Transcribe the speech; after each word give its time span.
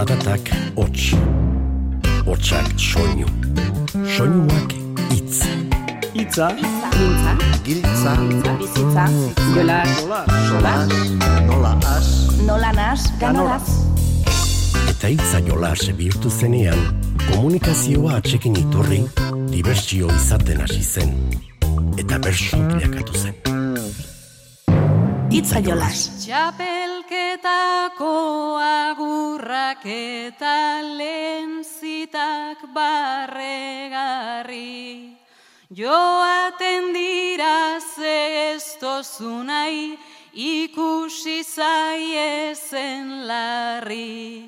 Zaratak 0.00 0.48
hots, 0.80 1.10
hotsak 2.24 2.68
soinu, 2.80 3.26
soinuak 4.08 4.72
itz. 5.12 5.42
Itza, 6.16 6.46
Giltza, 6.56 7.34
Giltza, 7.66 8.14
bizitza, 8.62 9.04
jolas, 9.52 9.92
solas, 10.48 10.94
nola 11.44 11.74
as, 11.84 12.08
nola 12.46 12.72
nas, 12.72 13.04
ganoraz. 13.20 13.68
Eta 14.88 15.12
itza 15.12 15.42
jolas 15.44 15.84
bihurtu 15.98 16.32
zenean, 16.32 16.80
komunikazioa 17.26 18.16
atxekin 18.22 18.56
iturri, 18.56 19.02
dibertsio 19.52 20.08
izaten 20.16 20.64
hasi 20.64 20.80
zen. 20.80 21.12
Eta 22.00 22.16
bersu 22.24 22.56
bilakatu 22.72 23.20
zen. 23.20 23.36
Itza 25.28 25.60
jolas. 25.60 26.08
Txapelketako 27.10 28.54
agurrak 28.62 29.82
eta 29.82 30.78
lentzitak 30.78 32.62
barregarri. 32.70 34.54
Joaten 35.74 36.94
dira 36.94 37.82
ze 37.82 38.54
ez 38.54 38.78
ikusi 40.34 41.42
zaiezen 41.42 43.26
larri. 43.26 44.46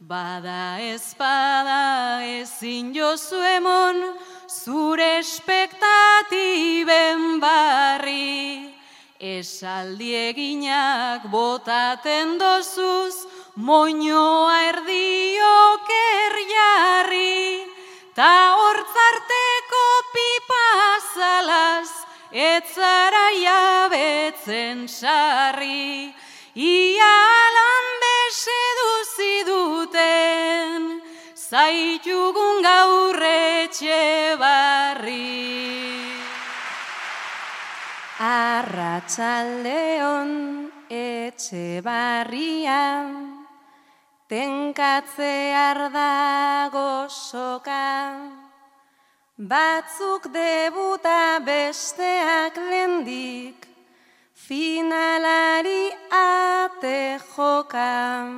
Bada 0.00 0.80
ezpada 0.80 2.22
ezin 2.26 2.92
jozu 2.92 3.38
emon, 3.38 4.18
zure 4.48 5.18
espektatiben 5.20 7.40
barri. 7.40 8.79
Esaldi 9.20 10.14
eginak 10.16 11.28
botaten 11.28 12.38
dozuz, 12.40 13.28
moñoa 13.54 14.54
erdiok 14.72 15.90
erjarri, 16.24 17.68
ta 18.16 18.56
hortzarteko 18.56 19.84
pipa 20.14 20.68
etzara 22.32 23.28
jabetzen 23.44 24.88
sarri, 24.88 26.14
ia 26.56 27.12
alan 27.44 27.86
beseduzi 28.00 29.36
duten, 29.44 31.02
zaitugun 31.36 32.62
gaurretxe 32.64 34.00
barri. 34.40 35.99
Arratsaldeon 38.20 40.68
etxe 40.92 41.80
barrian, 41.80 43.48
tenkatzear 44.28 45.88
dago 45.88 47.08
soka, 47.08 48.20
batzuk 49.40 50.28
debuta 50.36 51.40
besteak 51.40 52.60
lendik, 52.60 53.64
finalari 54.36 55.88
ate 56.12 57.16
joka. 57.24 58.28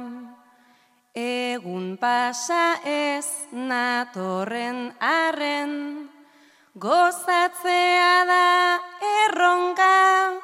Egun 1.13 1.99
pasa 1.99 2.79
ez 2.87 3.51
natorren 3.51 4.95
arren, 5.01 6.12
Gozatzea 6.73 8.25
da 8.25 8.81
erronka, 9.05 10.41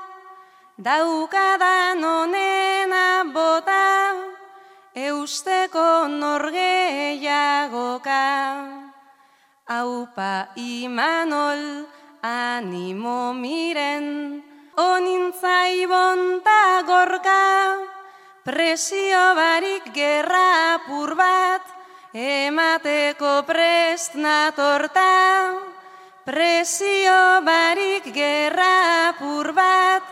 daukadan 0.77 2.05
onena 2.05 3.25
bota, 3.33 4.13
eusteko 4.93 6.05
norgeiagoka. 6.13 8.29
Aupa 9.73 10.53
imanol 10.55 11.89
animo 12.21 13.33
miren, 13.33 14.45
onintzai 14.77 15.89
bonta 15.89 16.85
gorka, 16.85 17.89
presio 18.45 19.33
barik 19.33 19.97
gerra 19.97 20.77
apur 20.77 21.17
bat, 21.17 21.65
emateko 22.13 23.49
prest 23.49 24.13
natorta. 24.13 25.68
Presio 26.29 27.41
barik 27.41 28.13
gerra 28.13 29.09
apur 29.09 29.49
bat, 29.57 30.05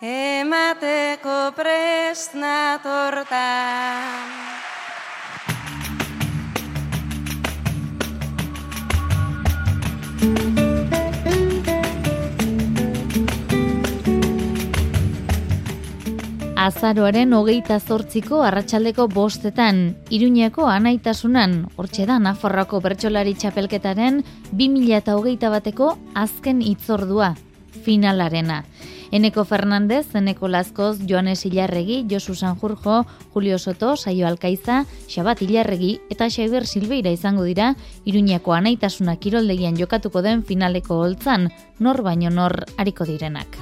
emateko 0.00 1.52
prest 1.52 2.32
Azaroaren 16.60 17.30
hogeita 17.32 17.78
zortziko 17.80 18.42
arratsaldeko 18.44 19.06
bostetan, 19.08 19.94
Iruñeko 20.12 20.66
anaitasunan, 20.68 21.54
hortxe 21.80 22.04
da 22.04 22.18
Nafarroako 22.20 22.82
bertsolari 22.84 23.32
txapelketaren 23.32 24.18
2008 24.52 25.48
bateko 25.54 25.94
azken 26.12 26.60
itzordua, 26.60 27.30
finalarena. 27.86 28.58
Eneko 29.10 29.46
Fernandez, 29.48 30.04
Eneko 30.14 30.52
Lazkoz, 30.52 31.00
Joanes 31.08 31.46
Ilarregi, 31.48 32.04
Josu 32.10 32.36
Sanjurjo, 32.36 33.06
Julio 33.32 33.58
Soto, 33.58 33.96
Saio 33.96 34.28
Alkaiza, 34.28 34.84
Xabat 35.08 35.40
Ilarregi 35.48 35.96
eta 36.12 36.28
Xaiber 36.28 36.68
Silveira 36.68 37.10
izango 37.10 37.48
dira 37.48 37.72
Iruñeko 38.04 38.52
anaitasuna 38.52 39.16
kiroldegian 39.16 39.80
jokatuko 39.80 40.20
den 40.20 40.44
finaleko 40.44 41.00
holtzan, 41.00 41.48
nor 41.80 42.04
baino 42.04 42.28
nor 42.28 42.66
hariko 42.76 43.08
direnak. 43.08 43.56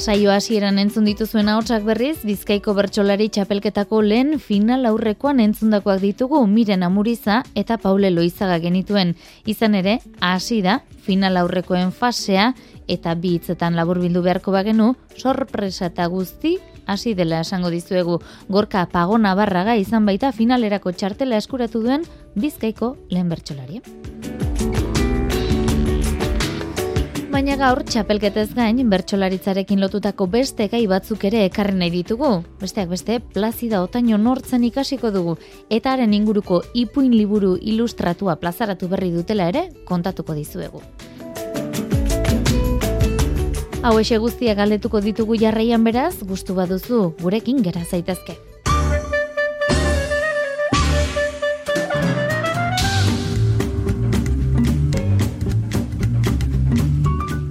Saio 0.00 0.30
hasieran 0.32 0.78
entzun 0.80 1.04
dituzuen 1.04 1.50
ahotsak 1.52 1.82
berriz, 1.84 2.22
Bizkaiko 2.24 2.72
bertsolari 2.72 3.26
txapelketako 3.28 3.98
lehen 4.00 4.38
final 4.40 4.88
aurrekoan 4.88 5.42
entzundakoak 5.44 6.00
ditugu 6.00 6.40
Miren 6.48 6.86
Amuriza 6.86 7.42
eta 7.52 7.76
Paule 7.76 8.08
Loizaga 8.08 8.56
genituen. 8.64 9.12
Izan 9.44 9.76
ere, 9.76 9.98
hasi 10.24 10.62
da 10.64 10.78
final 11.04 11.36
aurrekoen 11.36 11.92
fasea 11.92 12.54
eta 12.88 13.12
bi 13.12 13.34
hitzetan 13.36 13.76
laburbildu 13.76 14.24
beharko 14.24 14.56
bagenu, 14.56 14.94
sorpresa 15.20 15.90
eta 15.92 16.08
guzti 16.08 16.56
hasi 16.86 17.12
dela 17.12 17.42
esango 17.44 17.68
dizuegu. 17.68 18.22
Gorka 18.48 18.86
Pagona 18.88 19.34
Barraga 19.36 19.76
izan 19.76 20.08
baita 20.08 20.32
finalerako 20.32 20.96
txartela 20.96 21.36
eskuratu 21.36 21.84
duen 21.84 22.08
Bizkaiko 22.40 22.96
lehen 23.12 23.28
bertsolari. 23.28 23.84
Baina 27.30 27.54
gaur 27.54 27.78
txapelketez 27.86 28.48
gain 28.56 28.80
bertsolaritzarekin 28.90 29.78
lotutako 29.78 30.26
beste 30.32 30.66
gai 30.72 30.80
batzuk 30.90 31.22
ere 31.28 31.44
ekarri 31.46 31.76
nahi 31.78 31.92
ditugu. 31.94 32.30
Besteak 32.58 32.90
beste 32.90 33.20
plazida 33.36 33.84
otaino 33.84 34.18
nortzen 34.18 34.64
ikasiko 34.66 35.12
dugu 35.14 35.36
eta 35.70 35.92
haren 35.92 36.12
inguruko 36.18 36.60
ipuin 36.74 37.14
liburu 37.14 37.54
ilustratua 37.62 38.34
plazaratu 38.42 38.90
berri 38.90 39.12
dutela 39.14 39.46
ere 39.54 39.68
kontatuko 39.86 40.34
dizuegu. 40.34 40.82
Hau 43.80 43.96
ese 44.02 44.18
guztiak 44.18 44.58
galdetuko 44.58 45.00
ditugu 45.00 45.38
jarraian 45.38 45.86
beraz, 45.86 46.18
gustu 46.26 46.58
baduzu 46.58 47.12
gurekin 47.22 47.62
gera 47.62 47.86
zaitezke. 47.86 48.49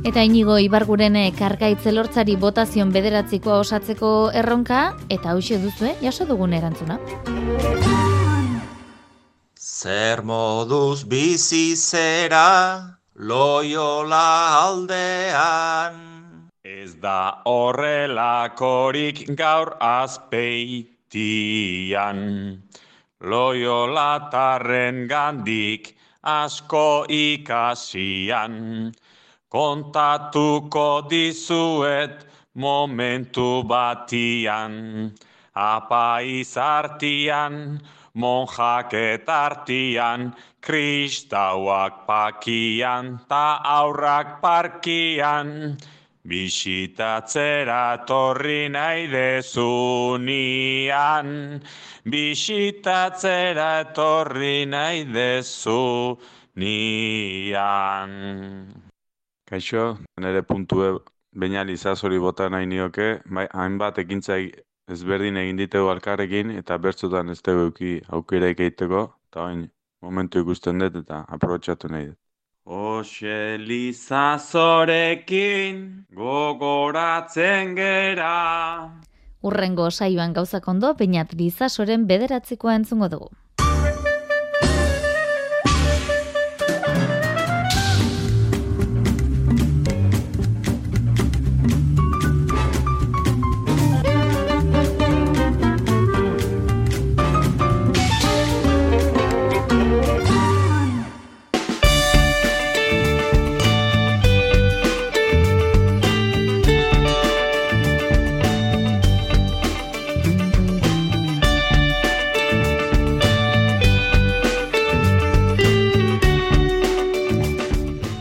Eta 0.10 0.24
inigo 0.26 0.56
ibargurene 0.58 1.28
kargaitze 1.38 1.92
lortzari 1.94 2.34
botazion 2.42 2.90
bederatzikoa 2.90 3.60
osatzeko 3.62 4.08
erronka, 4.40 4.78
eta 5.14 5.36
hause 5.36 5.60
duzue, 5.62 5.92
jaso 6.02 6.26
dugun 6.26 6.56
erantzuna. 6.58 6.96
Zer 9.54 10.24
moduz 10.26 11.06
bizi 11.12 11.76
zera 11.78 12.98
loiola 13.14 14.30
aldean. 14.64 16.00
Ez 16.66 16.98
da 17.04 17.46
horrelakorik 17.46 19.30
gaur 19.38 19.76
azpeitian. 19.78 20.98
Loiola 23.22 24.30
tarren 24.34 25.06
gandik 25.06 25.94
asko 26.24 27.06
ikasian. 27.10 28.90
Kontatuko 29.50 31.10
dizuet 31.10 32.26
momentu 32.54 33.64
batian, 33.66 35.10
apaiz 35.56 36.54
artian, 36.58 37.82
monjak 38.14 38.94
etartian, 38.94 40.36
kristauak 40.62 42.06
pakian, 42.06 43.20
ta 43.28 43.58
aurrak 43.64 44.38
parkian, 44.42 45.78
Bisitatzera 46.30 48.06
torri 48.06 48.70
nahi 48.70 49.08
dezunian, 49.10 50.44
bisitatzera 52.06 53.94
torri 53.96 54.66
nahi 54.68 55.06
dezunian. 55.10 56.20
Kaixo, 59.50 59.98
nire 60.22 60.44
puntue 60.46 61.00
bainali 61.34 61.74
zazori 61.78 62.20
bota 62.22 62.50
nahi 62.54 62.68
nioke, 62.70 63.08
bai, 63.26 63.48
hainbat 63.50 63.98
ekintza 64.04 64.38
ezberdin 64.94 65.40
egin 65.42 65.58
ditegu 65.58 65.90
alkarrekin, 65.90 66.54
eta 66.62 66.78
bertzutan 66.78 67.34
ez 67.34 67.42
dugu 67.42 67.98
aukera 68.18 68.48
egiteko, 68.54 69.02
eta 69.30 69.48
hain 69.48 69.64
momentu 70.06 70.36
ikusten 70.46 70.78
dut 70.84 70.96
eta 71.02 71.16
aprobetsatu 71.28 71.90
nahi 71.90 72.06
dut. 72.12 72.20
Oxe 72.70 73.58
lizazorekin 73.58 76.06
gogoratzen 76.14 77.74
gera. 77.76 78.92
Urrengo 79.42 79.90
saioan 79.90 80.34
gauzak 80.34 80.68
ondo, 80.68 80.94
peinat 80.94 81.34
lizasoren 81.34 82.06
bederatzikoa 82.06 82.76
entzungo 82.76 83.10
dugu. 83.10 83.30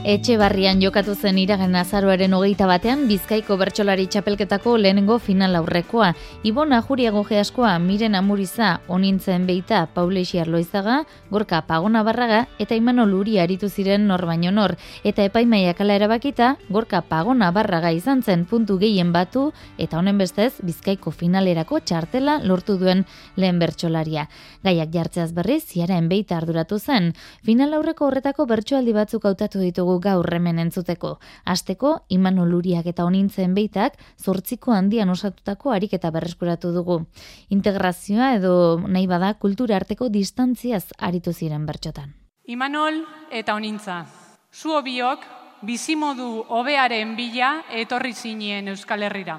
Etxe 0.08 0.38
barrian 0.40 0.78
jokatu 0.80 1.12
zen 1.12 1.36
iragen 1.36 1.74
azaroaren 1.76 2.32
hogeita 2.32 2.64
batean, 2.64 3.02
Bizkaiko 3.10 3.58
bertsolari 3.60 4.06
txapelketako 4.08 4.78
lehenengo 4.80 5.18
final 5.20 5.58
aurrekoa. 5.58 6.14
Ibona 6.48 6.78
Juriago 6.80 7.26
Geaskoa, 7.28 7.74
Miren 7.78 8.14
Amuriza, 8.16 8.70
Onintzen 8.88 9.44
Beita, 9.44 9.82
Paulesi 9.92 10.40
Arloizaga, 10.40 11.02
Gorka 11.28 11.60
Pagona 11.68 12.00
Barraga 12.06 12.38
eta 12.58 12.78
Imano 12.78 13.04
Luri 13.04 13.36
aritu 13.38 13.68
ziren 13.68 14.06
nor 14.08 14.24
baino 14.24 14.48
nor. 14.50 14.78
Eta 15.04 15.26
epaimaiak 15.28 15.82
ala 15.84 15.98
erabakita, 16.00 16.54
Gorka 16.70 17.02
Pagona 17.02 17.50
Barraga 17.52 17.92
izan 17.92 18.22
zen 18.22 18.46
puntu 18.48 18.78
gehien 18.80 19.12
batu 19.12 19.50
eta 19.76 20.00
honen 20.00 20.16
bestez 20.16 20.54
Bizkaiko 20.62 21.12
finalerako 21.12 21.82
txartela 21.84 22.38
lortu 22.44 22.78
duen 22.80 23.04
lehen 23.36 23.60
bertsolaria. 23.60 24.24
Gaiak 24.64 24.88
jartzeaz 24.88 25.34
berriz, 25.36 25.66
ziaren 25.68 26.08
Beita 26.08 26.40
arduratu 26.40 26.80
zen. 26.80 27.12
Final 27.44 27.76
aurreko 27.76 28.08
horretako 28.08 28.48
bertsoaldi 28.48 28.96
batzuk 28.96 29.28
hautatu 29.28 29.60
ditugu 29.60 29.97
gaur 30.00 30.28
hemen 30.34 30.58
entzuteko. 30.58 31.18
Asteko 31.44 31.94
Imano 32.08 32.46
Luriak 32.46 32.86
eta 32.86 33.04
Onintzen 33.04 33.54
beitak 33.54 33.98
zortziko 34.18 34.72
handian 34.72 35.10
osatutako 35.10 35.72
ariketa 35.72 36.10
berreskuratu 36.10 36.72
dugu. 36.72 37.00
Integrazioa 37.48 38.34
edo 38.36 38.54
nahi 38.86 39.06
bada 39.06 39.34
kultura 39.34 39.76
arteko 39.76 40.08
distantziaz 40.08 40.92
aritu 40.98 41.32
ziren 41.32 41.66
bertxotan. 41.66 42.14
Imanol 42.48 43.04
eta 43.30 43.54
Onintza. 43.54 44.04
Zuo 44.52 44.80
biok 44.82 45.24
bizimodu 45.62 46.44
hobearen 46.48 47.14
bila 47.16 47.62
etorri 47.70 48.14
zinien 48.14 48.68
Euskal 48.68 49.02
Herrira. 49.02 49.38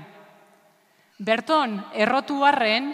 Berton 1.20 1.80
errotu 1.94 2.44
harren, 2.46 2.94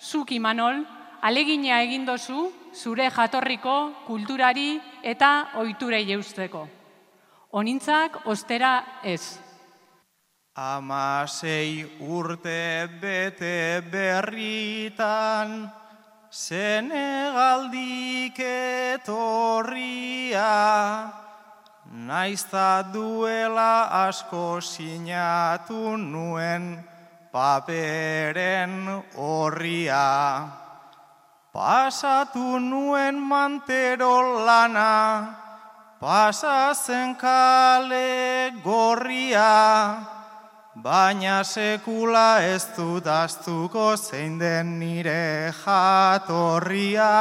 zuk 0.00 0.32
Imanol, 0.32 0.84
alegina 1.20 1.82
egindozu 1.84 2.48
zure 2.74 3.10
jatorriko 3.10 3.76
kulturari 4.06 4.80
eta 5.02 5.32
ohiturei 5.60 6.06
eusteko 6.16 6.68
onintzak 7.52 8.26
ostera 8.26 8.84
ez. 9.04 9.38
Amasei 10.56 11.86
urte 12.00 12.88
bete 13.00 13.82
berritan, 13.90 15.70
Senegaldik 16.30 18.38
etorria, 18.38 20.46
naizta 21.90 22.86
duela 22.92 24.06
asko 24.06 24.60
sinatu 24.62 25.96
nuen 25.98 26.78
paperen 27.32 29.02
horria. 29.16 30.46
Pasatu 31.52 32.60
nuen 32.62 33.18
mantero 33.18 34.46
lana, 34.46 35.39
Pasa 36.00 36.72
zen 36.72 37.14
kale 37.14 38.56
gorria, 38.64 40.00
baina 40.74 41.44
sekula 41.44 42.40
ez 42.40 42.64
dut 42.72 43.04
astuko 43.04 43.96
zein 44.00 44.38
den 44.40 44.78
nire 44.80 45.52
jatorria. 45.52 47.12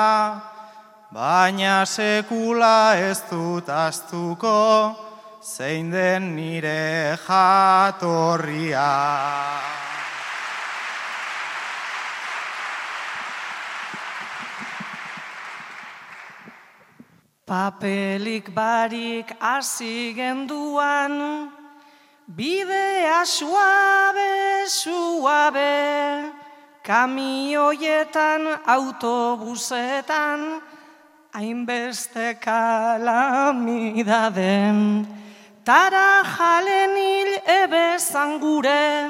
Baina 1.11 1.83
sekula 1.83 2.95
ez 2.95 3.19
dut 3.29 3.67
astuko 3.67 4.95
zein 5.43 5.91
den 5.91 6.31
nire 6.37 7.17
jatorria. 7.27 8.87
Papelik 17.49 18.53
barik 18.53 19.33
hasi 19.41 20.13
genduan, 20.13 21.49
bidea 22.29 23.25
suabe, 23.25 24.69
suabe, 24.69 26.29
kamioietan, 26.85 28.69
autobusetan, 28.69 30.61
hainbeste 31.33 32.37
kalamidaden. 32.37 35.09
Tara 35.65 36.21
jalen 36.21 36.93
hil 37.01 37.33
ebe 37.49 37.97
zangure, 37.97 39.09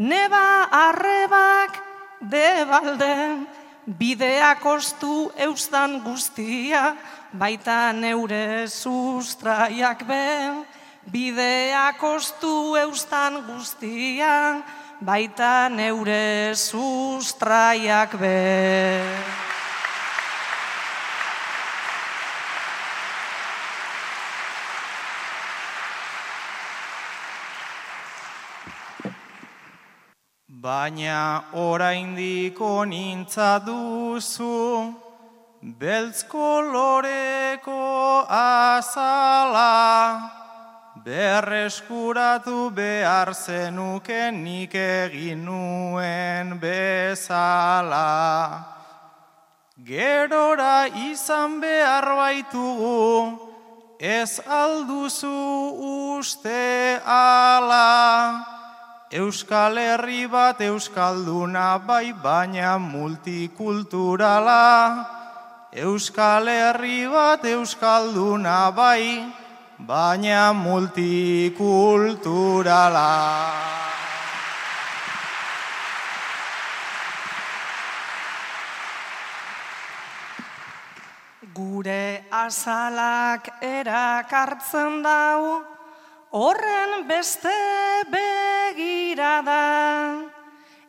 neba 0.00 0.72
arrebak 0.72 1.84
debalde, 2.32 3.44
bidea 3.84 4.56
kostu 4.56 5.28
eustan 5.36 6.00
guztia, 6.00 6.96
baita 7.34 7.92
neure 7.92 8.68
sustraiak 8.70 10.06
be, 10.06 10.64
bidea 11.10 11.92
kostu 11.98 12.76
eustan 12.78 13.42
guztia, 13.42 14.62
baita 15.02 15.68
neure 15.68 16.54
sustraiak 16.54 18.14
be. 18.14 18.38
Baina 30.64 31.44
oraindik 31.52 32.60
onintza 32.60 33.58
duzu, 33.66 35.03
beltz 35.64 36.28
koloreko 36.28 38.28
azala, 38.28 40.20
berreskuratu 41.04 42.70
behar 42.70 43.32
zenuke 43.32 44.30
nik 44.30 44.74
egin 44.74 45.44
nuen 45.46 46.60
bezala. 46.60 48.64
Gerora 49.80 50.86
izan 51.08 51.60
behar 51.64 52.12
baitugu, 52.12 53.40
ez 53.98 54.40
alduzu 54.44 55.32
uste 56.20 57.00
ala. 57.06 58.44
Euskal 59.10 59.78
Herri 59.78 60.26
bat 60.28 60.60
Euskalduna 60.60 61.78
bai 61.86 62.12
baina 62.12 62.78
multikulturala. 62.78 65.23
Euskal 65.74 66.46
Herri 66.46 67.02
bat 67.10 67.42
Euskalduna 67.42 68.70
bai, 68.70 69.26
baina 69.76 70.54
multikulturala. 70.54 73.10
Gure 81.54 82.24
azalak 82.30 83.48
erakartzen 83.58 85.02
dau, 85.02 85.64
horren 86.30 87.08
beste 87.08 87.50
begirada, 88.14 90.22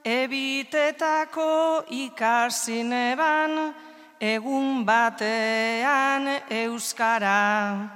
ebitetako 0.06 1.86
ikasineban, 1.90 3.74
egun 4.20 4.86
batean 4.86 6.28
euskara. 6.50 7.90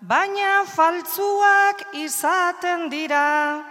Baina 0.00 0.64
faltzuak 0.64 1.82
izaten 1.98 2.88
dira, 2.90 3.64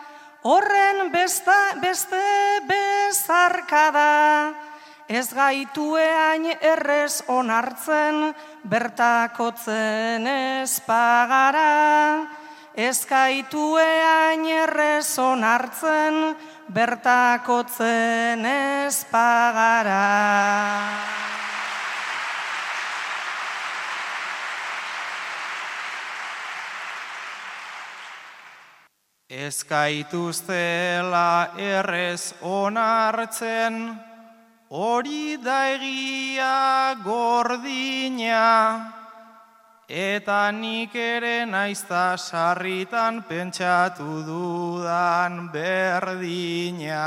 horren 0.43 1.11
besta, 1.11 1.75
beste 1.81 2.23
bezarkada. 2.67 4.53
Ez 5.07 5.31
gaituean 5.31 6.49
errez 6.59 7.23
onartzen, 7.31 8.33
bertakotzen 8.67 10.27
ez 10.27 10.81
pagara. 10.83 12.27
Ez 12.75 13.05
gaituean 13.07 14.43
errez 14.51 15.17
onartzen, 15.17 16.35
bertakotzen 16.67 18.45
ez 18.45 19.05
Ez 29.37 29.61
gaituztela 29.69 31.53
errez 31.61 32.33
onartzen, 32.41 33.75
hori 34.73 35.37
da 35.37 35.57
egia 35.75 36.97
gordina, 37.03 38.47
eta 39.87 40.49
nik 40.51 40.95
ere 40.97 41.45
naizta 41.45 42.17
sarritan 42.17 43.21
pentsatu 43.29 44.25
dudan 44.25 45.51
berdina. 45.53 47.05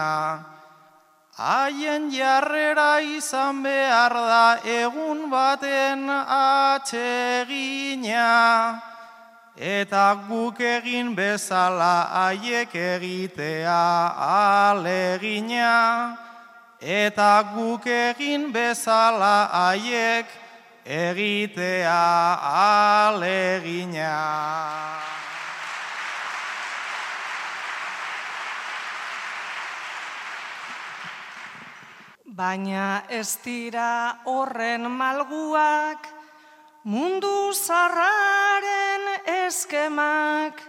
Haien 1.35 2.15
jarrera 2.15 3.01
izan 3.01 3.59
behar 3.65 4.15
da 4.15 4.61
egun 4.77 5.27
baten 5.35 6.07
atsegina, 6.39 7.11
eta 9.61 10.17
guk 10.25 10.57
egin 10.65 11.13
bezala 11.15 12.09
haiek 12.09 12.73
egitea 12.73 13.77
alegina, 14.73 16.17
eta 16.81 17.45
guk 17.53 17.85
egin 17.85 18.49
bezala 18.53 19.53
haiek 19.53 20.25
egitea 20.89 22.01
alegina. 23.13 24.17
Baina 32.25 33.05
ez 33.11 33.37
dira 33.45 34.17
horren 34.25 34.89
malguak, 34.89 36.20
mundu 36.85 37.53
zarraren 37.53 39.21
eskemak, 39.47 40.61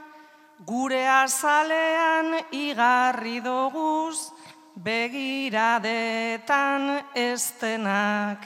gure 0.66 1.08
azalean 1.08 2.40
igarri 2.52 3.40
doguz, 3.40 4.32
begiradetan 4.76 7.04
estenak. 7.16 8.38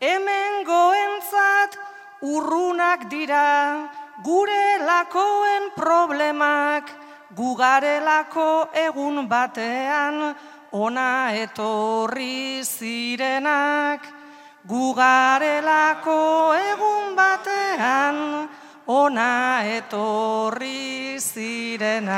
Hemen 0.00 0.64
goentzat 0.64 1.76
urrunak 2.22 3.10
dira, 3.10 3.88
gure 4.24 4.78
lakoen 4.84 5.70
problemak, 5.76 6.90
gugarelako 7.36 8.68
egun 8.76 9.28
batean, 9.28 10.34
ona 10.72 11.32
etorri 11.32 12.62
zirenak, 12.64 14.19
gugarelako 14.68 16.52
egun 16.54 17.16
batean, 17.16 18.48
ona 18.86 19.64
etorri 19.64 21.16
zirenak. 21.20 22.10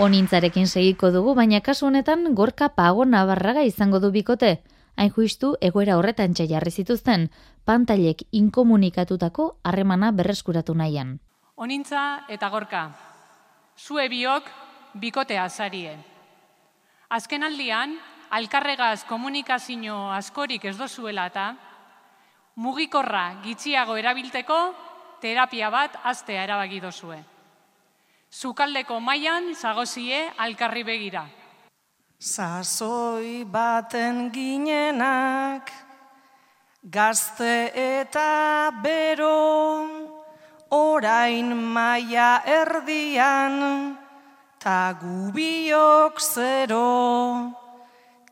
Onintzarekin 0.00 0.66
segiko 0.66 1.10
dugu, 1.12 1.34
baina 1.34 1.60
kasu 1.60 1.86
honetan 1.90 2.34
gorka 2.34 2.70
pago 2.72 3.04
nabarraga 3.04 3.62
izango 3.62 4.00
du 4.00 4.10
bikote. 4.10 4.62
Hain 4.96 5.10
juistu 5.12 5.56
egoera 5.60 5.96
horretan 5.96 6.34
jarri 6.34 6.70
zituzten, 6.70 7.30
pantailek 7.64 8.22
inkomunikatutako 8.32 9.56
harremana 9.64 10.10
berreskuratu 10.12 10.74
nahian. 10.74 11.20
Onintza 11.56 12.24
eta 12.28 12.48
gorka, 12.48 12.90
zue 13.76 14.08
biok 14.08 14.44
bikotea 14.94 15.48
zarie. 15.48 15.96
Azken 17.10 17.42
aldian, 17.42 17.98
alkarregaz 18.30 19.04
komunikazio 19.08 19.96
askorik 20.14 20.64
ez 20.64 20.76
dozuela 20.78 21.26
eta, 21.30 21.50
mugikorra 22.56 23.40
gitxiago 23.44 23.96
erabilteko 23.98 24.58
terapia 25.20 25.70
bat 25.70 25.98
aztea 26.04 26.44
erabaki 26.44 26.80
dozue. 26.80 27.18
Zukaldeko 28.30 29.00
mailan 29.00 29.54
zagozie 29.54 30.28
alkarri 30.38 30.84
begira. 30.86 31.24
Sazoi 32.20 33.44
baten 33.44 34.28
ginenak, 34.30 35.72
gazte 36.84 37.72
eta 37.74 38.70
bero, 38.82 39.88
orain 40.70 41.56
maia 41.56 42.42
erdian, 42.44 43.96
ta 44.60 44.92
gubiok 45.00 46.20
zero. 46.20 47.69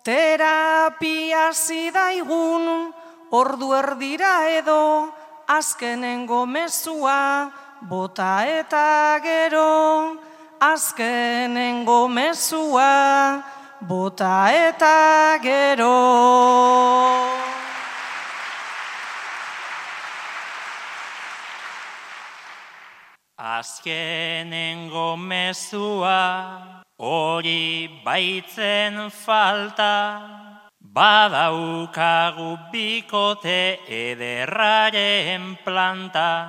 Terapia 0.08 1.52
zidaigun, 1.52 2.94
ordu 3.28 3.74
erdira 3.76 4.48
edo, 4.48 5.12
azkenengo 5.44 6.46
mezua, 6.48 7.52
bota 7.82 8.40
eta 8.48 9.20
gero, 9.20 10.16
azkenengo 10.64 12.08
mezua, 12.08 13.44
bota 13.84 14.48
eta 14.48 15.36
gero. 15.44 15.92
Azkenengo 23.36 25.18
mezua, 25.20 26.77
hori 26.98 27.88
baitzen 28.04 29.10
falta, 29.10 30.20
badaukagu 30.82 32.58
bikote 32.72 33.78
ederraren 33.86 35.58
planta. 35.64 36.48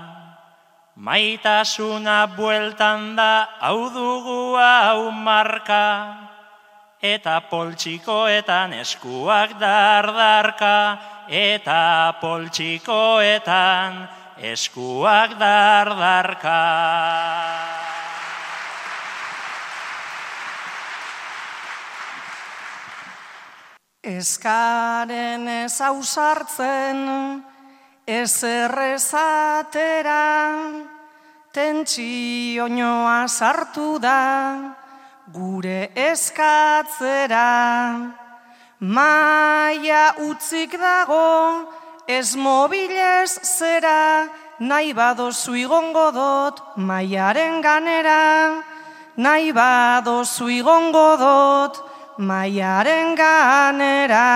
Maitasuna 0.95 2.27
bueltan 2.35 3.15
da 3.15 3.47
hau 3.61 3.89
dugu 3.93 4.57
hau 4.57 5.11
marka, 5.11 6.17
eta 7.01 7.41
poltsikoetan 7.49 8.73
eskuak 8.73 9.53
dardarka, 9.61 10.99
eta 11.29 12.13
poltsikoetan 12.19 14.09
eskuak 14.41 15.37
dardarka. 15.39 17.78
Eskaren 23.99 25.43
ez 25.51 25.81
ausartzen, 25.83 26.99
ez 28.07 28.43
errezatera, 28.47 30.23
tentsionoa 31.51 33.27
sartu 33.27 33.99
da, 33.99 34.75
gure 35.35 35.91
eskatzera. 35.99 37.43
Maia 38.79 40.15
utzik 40.29 40.79
dago, 40.79 41.67
ez 42.07 42.37
mobilez 42.39 43.35
zera, 43.43 44.29
nahi 44.59 44.95
badozu 44.95 45.59
igongo 45.59 46.07
dot 46.15 46.63
maiaren 46.77 47.59
ganera. 47.59 48.63
Nahi 49.17 49.51
badozu 49.51 50.47
igongo 50.47 51.17
dot 51.19 51.88
maiaren 52.19 53.15
ganera. 53.15 54.27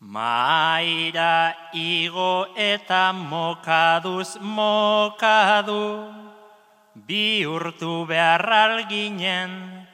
Maira 0.00 1.54
igo 1.72 2.46
eta 2.58 3.14
mokaduz 3.14 4.36
mokadu, 4.42 6.10
bihurtu 7.06 8.06
beharral 8.06 8.84
ginen, 8.90 9.86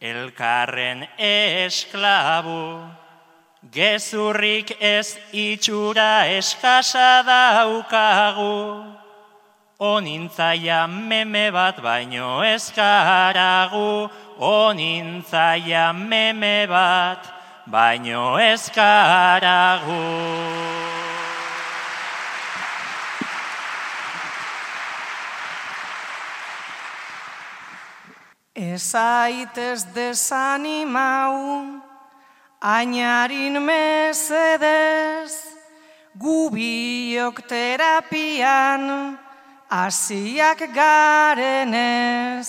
elkarren 0.00 1.06
esklabu. 1.18 2.62
gezurrik 3.68 4.72
ez 4.80 5.18
itxura 5.32 6.26
eskasa 6.32 7.22
daukagu, 7.22 8.99
onintzaia 9.80 10.86
meme 10.86 11.50
bat 11.50 11.80
baino 11.80 12.44
eskaragu, 12.44 14.10
onintzaia 14.38 15.92
meme 15.96 16.66
bat 16.68 17.24
baino 17.66 18.36
eskaragu. 18.36 20.04
Ezaitez 28.54 29.86
desanimau, 29.94 31.80
Ainarin 32.60 33.56
mesedez, 33.64 35.32
gubiok 36.20 37.48
terapian, 37.48 39.16
asiak 39.70 40.58
garenez. 40.74 42.48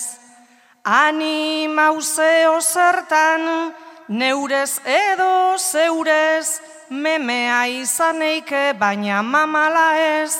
Animau 0.84 2.02
zeo 2.02 2.60
zertan, 2.60 3.72
neurez 4.08 4.80
edo 4.84 5.56
zeurez, 5.56 6.60
memea 6.90 7.66
izan 7.70 8.22
eike, 8.22 8.74
baina 8.78 9.22
mamala 9.22 9.94
ez. 10.18 10.34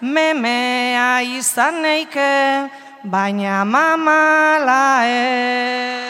Memea 0.00 1.22
izan 1.22 1.84
eike, 1.84 2.68
baina 3.04 3.64
mamala 3.64 5.06
ez. 5.06 6.03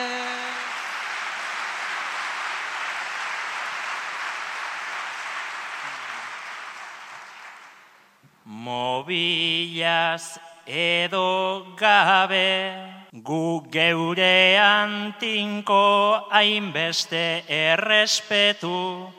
Mobilaz 9.04 10.38
edo 10.66 11.76
gabe, 11.76 12.72
gu 13.12 13.60
geurean 13.70 15.14
tinko 15.20 16.24
hainbeste 16.32 17.44
errespetu, 17.46 19.12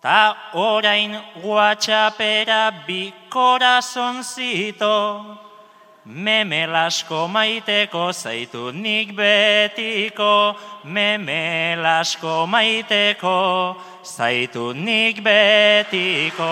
ta 0.00 0.36
orain 0.54 1.12
guatxapera 1.44 2.72
bi 2.86 3.12
korazon 3.28 4.22
zito, 4.24 5.36
memelasko 6.06 7.28
maiteko 7.28 8.12
zaitu 8.14 8.72
nik 8.72 9.12
betiko, 9.12 10.56
memelasko 10.84 12.46
maiteko 12.48 13.76
zaitu 14.06 14.70
nik 14.72 15.20
betiko. 15.24 16.46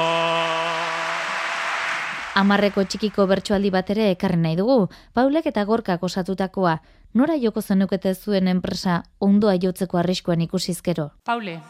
Amarreko 2.34 2.82
txikiko 2.82 3.28
bertsoaldi 3.30 3.70
bat 3.70 3.90
ere 3.94 4.08
ekarri 4.11 4.40
nahi 4.42 4.56
dugu, 4.58 4.88
Paulek 5.14 5.46
eta 5.46 5.62
Gorkak 5.64 6.02
osatutakoa, 6.02 6.80
nora 7.14 7.37
joko 7.38 7.62
zenukete 7.62 8.14
zuen 8.14 8.50
enpresa 8.50 9.04
ondoa 9.20 9.54
jotzeko 9.62 10.00
arriskuan 10.02 10.42
ikusizkero? 10.42 11.12
Paule, 11.25 11.61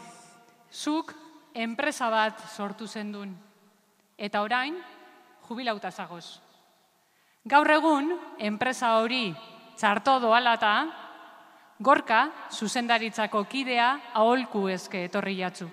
zuk 0.73 1.13
enpresa 1.53 2.09
bat 2.09 2.41
sortu 2.49 2.87
zendun, 2.87 3.35
eta 4.17 4.41
orain 4.41 4.81
jubilauta 5.47 5.91
zagoz. 5.91 6.41
Gaur 7.45 7.69
egun, 7.69 8.09
enpresa 8.41 8.95
hori 8.97 9.35
txarto 9.77 10.17
doalata, 10.23 11.04
Gorka, 11.79 12.29
zuzendaritzako 12.55 13.43
kidea, 13.51 13.89
aholku 14.13 14.69
ezke 14.71 15.03
etorri 15.09 15.35
jatzu. 15.41 15.67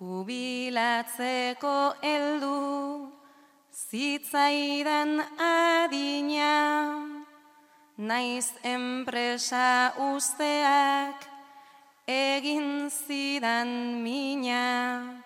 Jubilatzeko 0.00 1.94
heldu 2.02 2.58
zitzaidan 3.72 5.16
adina, 5.40 6.52
naiz 7.96 8.52
enpresa 8.64 9.94
usteak 10.12 11.24
egin 12.04 12.90
zidan 12.90 14.02
mina. 14.04 15.24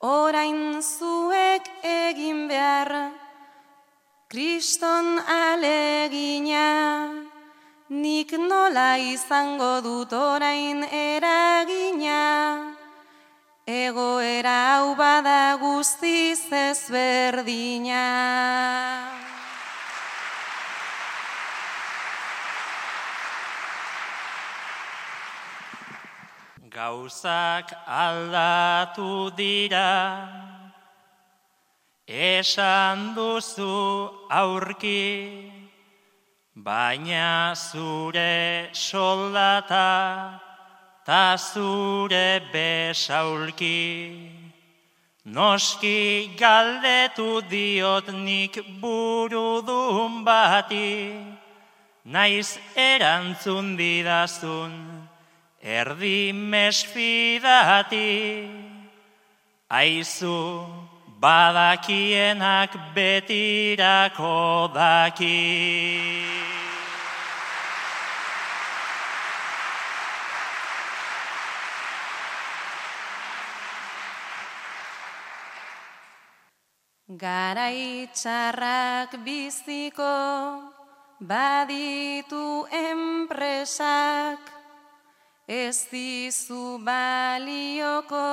Orain 0.00 0.82
zuek 0.82 1.72
egin 1.84 2.48
behar, 2.48 3.12
kriston 4.28 5.20
alegina, 5.24 7.29
nik 7.90 8.30
nola 8.38 8.98
izango 9.02 9.82
dut 9.82 10.12
orain 10.12 10.84
eragina, 10.86 12.70
egoera 13.66 14.78
hau 14.78 14.94
bada 14.94 15.58
guztiz 15.58 16.46
ezberdina. 16.54 18.06
Gauzak 26.70 27.74
aldatu 27.86 29.34
dira, 29.34 30.30
esan 32.06 33.16
duzu 33.16 34.14
aurki, 34.30 35.59
baina 36.64 37.54
zure 37.54 38.68
soldata 38.72 40.40
ta 41.06 41.36
zure 41.36 42.42
besaulki. 42.52 44.30
Noski 45.26 46.36
galdetu 46.36 47.42
diot 47.48 48.08
nik 48.12 48.54
burudun 48.80 50.24
bati, 50.24 51.14
naiz 52.04 52.58
erantzun 52.74 53.76
didazun, 53.78 54.72
erdi 55.62 56.32
mesfidati. 56.32 58.10
Aizu, 59.70 60.66
badakienak 61.20 62.72
betirako 62.94 64.72
daki. 64.74 66.49
Garaitxarrak 77.20 79.12
biziko 79.24 80.16
baditu 81.20 82.64
enpresak, 82.72 84.40
ez 85.46 85.84
dizu 85.92 86.78
balioko 86.80 88.24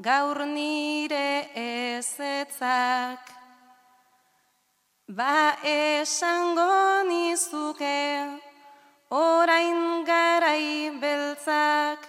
gaur 0.00 0.44
nire 0.44 1.48
ezetzak. 1.54 3.24
Ba 5.08 5.56
esango 5.64 7.02
nizuke 7.08 8.28
orain 9.10 10.04
garai 10.04 10.90
beltzak, 11.00 12.07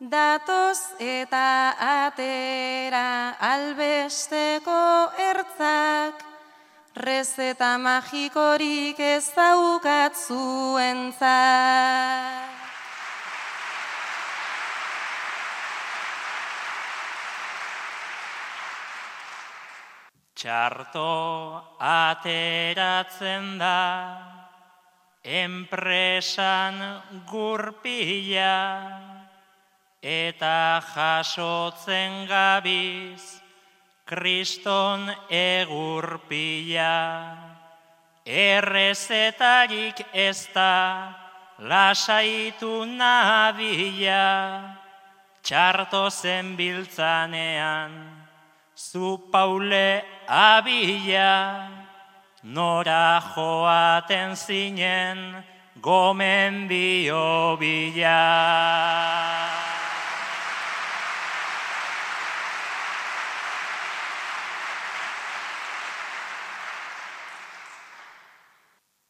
datoz 0.00 0.92
eta 1.00 1.72
atera 1.80 3.32
albesteko 3.40 5.10
ertzak, 5.16 6.20
rezeta 6.96 7.78
magikorik 7.80 9.00
ez 9.00 9.32
daukat 9.32 10.12
zuentzak. 10.12 11.24
Txarto 20.36 21.08
ateratzen 21.80 23.56
da, 23.58 23.80
enpresan 25.24 26.76
gurpila, 27.24 29.15
eta 30.06 30.78
jasotzen 30.94 32.28
gabiz, 32.30 33.42
kriston 34.06 35.10
egurpila. 35.26 36.94
Errezetarik 38.22 40.04
ez 40.14 40.46
da, 40.54 41.10
lasaitu 41.58 42.86
nabila, 42.86 44.22
txarto 45.42 46.06
zen 46.10 46.54
biltzanean, 46.54 47.98
zu 48.76 49.18
paule 49.32 50.04
abila, 50.28 51.66
nora 52.42 53.18
joaten 53.34 54.38
zinen 54.38 55.42
gomendio 55.82 57.56
bila. 57.58 59.65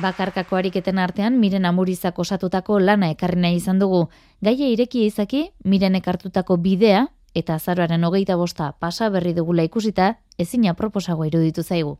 Bakarkako 0.00 0.56
ariketen 0.56 0.98
artean 0.98 1.38
miren 1.40 1.66
amurizak 1.68 2.18
osatutako 2.18 2.78
lana 2.80 3.10
ekarri 3.12 3.40
nahi 3.40 3.56
izan 3.58 3.78
dugu. 3.78 4.08
Gaia 4.40 4.68
ireki 4.72 5.04
izaki, 5.06 5.50
miren 5.64 5.94
ekartutako 5.98 6.56
bidea, 6.56 7.06
eta 7.34 7.54
azaroaren 7.60 8.04
hogeita 8.04 8.36
bosta 8.36 8.72
pasa 8.72 9.10
berri 9.10 9.34
dugula 9.34 9.62
ikusita, 9.68 10.14
ezina 10.38 10.74
proposagoa 10.74 11.26
iruditu 11.26 11.62
zaigu. 11.62 11.98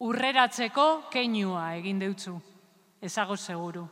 Urreratzeko 0.00 1.02
keinua 1.12 1.74
egin 1.76 1.98
deutzu, 1.98 2.40
ezago 3.02 3.36
seguru. 3.36 3.88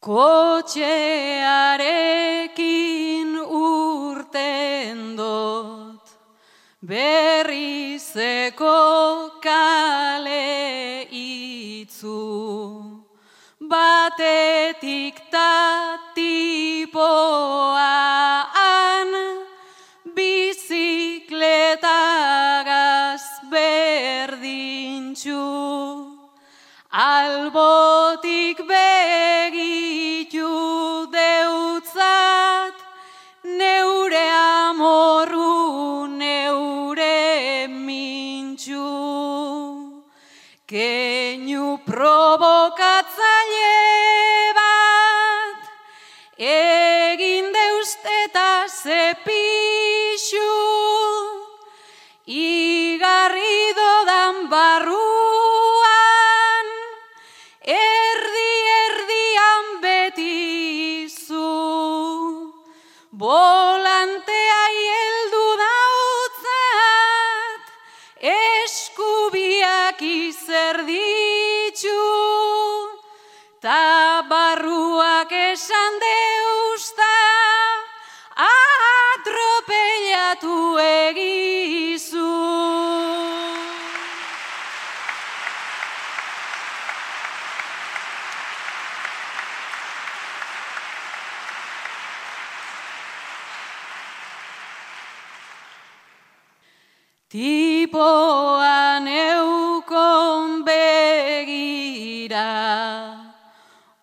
Kotxearekin 0.00 1.18
berrizeko 6.88 8.72
kale 9.44 11.04
itzu, 11.12 12.24
batetik 13.60 15.20
tatipoan, 15.28 16.88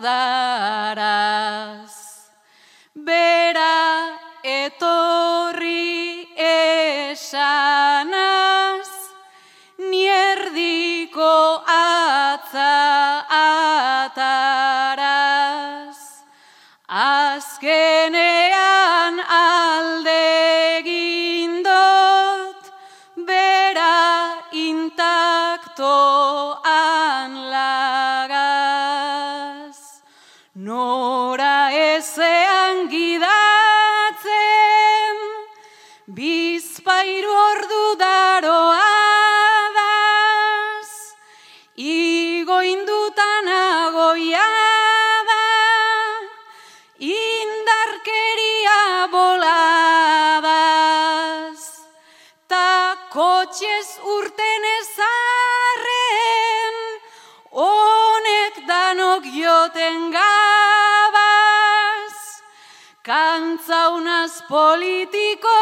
Kantzaunaz 63.70 64.42
politikoki, 64.48 65.59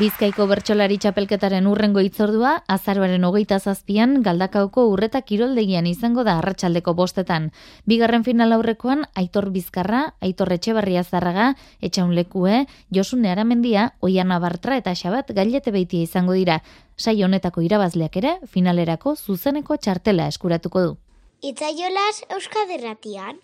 Bizkaiko 0.00 0.46
bertsolari 0.48 0.96
txapelketaren 0.96 1.66
urrengo 1.68 2.00
itzordua, 2.00 2.54
azaroaren 2.72 3.24
hogeita 3.28 3.58
zazpian, 3.60 4.14
galdakauko 4.24 4.86
urreta 4.88 5.20
kiroldegian 5.20 5.84
izango 5.90 6.24
da 6.24 6.38
arratsaldeko 6.40 6.94
bostetan. 6.96 7.50
Bigarren 7.84 8.24
final 8.24 8.56
aurrekoan, 8.56 9.04
Aitor 9.12 9.50
Bizkarra, 9.52 10.14
Aitor 10.24 10.54
Etxebarria 10.56 11.02
Zarraga, 11.04 11.50
Etxaun 11.84 12.14
Lekue, 12.16 12.62
Josune 12.88 13.28
Aramendia, 13.28 13.90
Oiana 14.00 14.40
Bartra 14.40 14.80
eta 14.80 14.96
Xabat 14.96 15.34
gailete 15.36 15.68
beitia 15.76 16.08
izango 16.08 16.32
dira. 16.32 16.62
Sai 16.96 17.18
honetako 17.22 17.60
irabazleak 17.68 18.16
ere, 18.22 18.38
finalerako 18.48 19.18
zuzeneko 19.20 19.76
txartela 19.76 20.32
eskuratuko 20.32 20.86
du. 20.86 20.96
Itzaiolas 21.44 22.24
Euskaderratian. 22.32 23.36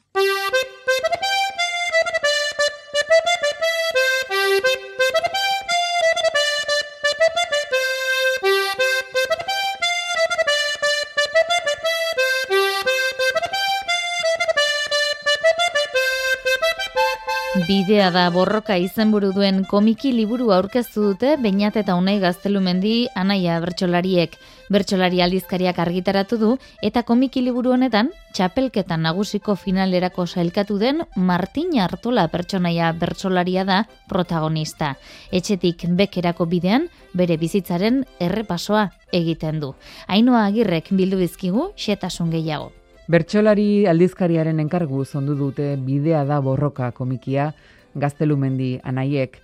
Bidea 17.66 18.12
da 18.14 18.28
borroka 18.30 18.76
izenburu 18.78 19.32
duen 19.34 19.64
komiki 19.66 20.12
liburu 20.14 20.52
aurkeztu 20.54 21.02
dute 21.02 21.32
Beñat 21.42 21.78
eta 21.80 21.96
Unai 21.98 22.20
Gaztelumendi 22.22 23.08
anaia 23.18 23.56
bertsolariek. 23.64 24.36
Bertsolari 24.70 25.22
aldizkariak 25.24 25.80
argitaratu 25.82 26.38
du 26.38 26.52
eta 26.86 27.02
komiki 27.08 27.42
liburu 27.42 27.72
honetan 27.74 28.12
txapelketan 28.38 29.02
nagusiko 29.08 29.56
finalerako 29.58 30.28
sailkatu 30.28 30.78
den 30.78 31.02
Martin 31.16 31.74
Artola 31.82 32.28
pertsonaia 32.30 32.92
bertsolaria 32.92 33.64
da 33.64 33.82
protagonista. 34.06 34.94
Etxetik 35.32 35.88
bekerako 35.90 36.46
bidean 36.46 36.86
bere 37.14 37.34
bizitzaren 37.36 38.04
errepasoa 38.20 38.90
egiten 39.10 39.58
du. 39.58 39.74
Ainoa 40.06 40.46
agirrek 40.52 40.94
bildu 40.94 41.18
bizkigu 41.24 41.72
xetasun 41.74 42.30
gehiago. 42.30 42.75
Bertsolari 43.06 43.86
aldizkariaren 43.86 44.58
enkargu 44.58 45.04
zondu 45.04 45.36
dute 45.38 45.66
bidea 45.78 46.24
da 46.26 46.40
borroka 46.42 46.88
komikia 46.90 47.52
gaztelumendi 47.94 48.80
anaiek. 48.82 49.36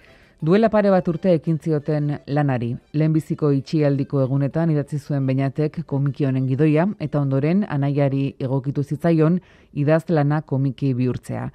Duela 0.42 0.66
pare 0.68 0.90
bat 0.90 1.06
urte 1.06 1.30
ekin 1.36 1.60
zioten 1.62 2.08
lanari, 2.26 2.72
lehenbiziko 2.92 3.52
itxialdiko 3.54 4.24
egunetan 4.24 4.72
idatzi 4.74 4.98
zuen 4.98 5.30
bainatek 5.30 5.84
komiki 5.86 6.26
honen 6.26 6.50
gidoia 6.50 6.88
eta 6.98 7.22
ondoren 7.22 7.62
anaiari 7.68 8.34
egokitu 8.40 8.82
zitzaion 8.82 9.38
idaz 9.72 10.02
lana 10.08 10.42
komiki 10.42 10.90
bihurtzea. 10.98 11.46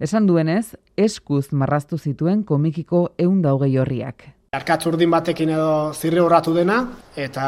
Esan 0.00 0.28
duenez, 0.28 0.74
eskuz 0.98 1.46
marraztu 1.52 1.96
zituen 1.96 2.44
komikiko 2.44 3.06
eunda 3.16 3.56
hogei 3.56 3.78
horriak. 3.78 4.28
Arkatzurdin 4.54 5.10
batekin 5.10 5.50
edo 5.54 5.92
zirri 5.92 6.20
horratu 6.22 6.54
dena, 6.54 6.76
eta 7.16 7.44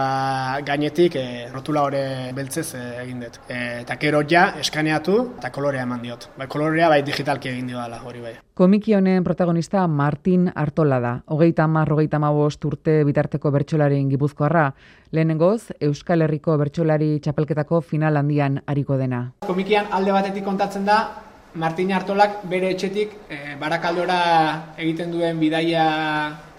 gainetik 0.66 1.16
e, 1.20 1.26
rotula 1.52 1.84
hori 1.86 2.00
beltzez 2.34 2.66
e, 2.74 2.82
egin 3.02 3.20
dut. 3.24 3.38
E, 3.48 3.58
eta 3.82 3.96
gero 4.02 4.22
ja, 4.28 4.48
eskaneatu 4.60 5.16
eta 5.38 5.50
kolorea 5.54 5.84
eman 5.86 6.02
diot. 6.02 6.28
Bai, 6.38 6.48
kolorea 6.50 6.88
bai 6.92 7.02
digitalki 7.06 7.50
egin 7.52 7.70
dio 7.70 7.80
dela, 7.82 8.00
hori 8.04 8.24
bai. 8.24 8.34
Komiki 8.56 8.94
honen 8.96 9.24
protagonista 9.24 9.86
Martin 9.86 10.48
Artola 10.54 11.00
da. 11.00 11.12
Hogeita 11.26 11.66
mar, 11.68 11.92
hogeita 11.92 12.18
bost 12.18 12.64
urte 12.64 13.04
bitarteko 13.04 13.50
bertxolarin 13.50 14.08
gipuzkoarra. 14.08 14.72
Lehenengoz, 15.12 15.72
Euskal 15.80 16.22
Herriko 16.22 16.56
bertsolari 16.58 17.20
txapelketako 17.20 17.80
final 17.80 18.16
handian 18.16 18.62
hariko 18.66 18.96
dena. 18.96 19.32
Komikian 19.46 19.86
alde 19.92 20.12
batetik 20.12 20.44
kontatzen 20.44 20.84
da, 20.84 21.22
Martin 21.56 21.92
Artolak 21.96 22.42
bere 22.48 22.70
etxetik 22.74 23.12
e, 23.28 23.56
barakaldora 23.60 24.18
egiten 24.76 25.12
duen 25.12 25.38
bidaia 25.40 25.86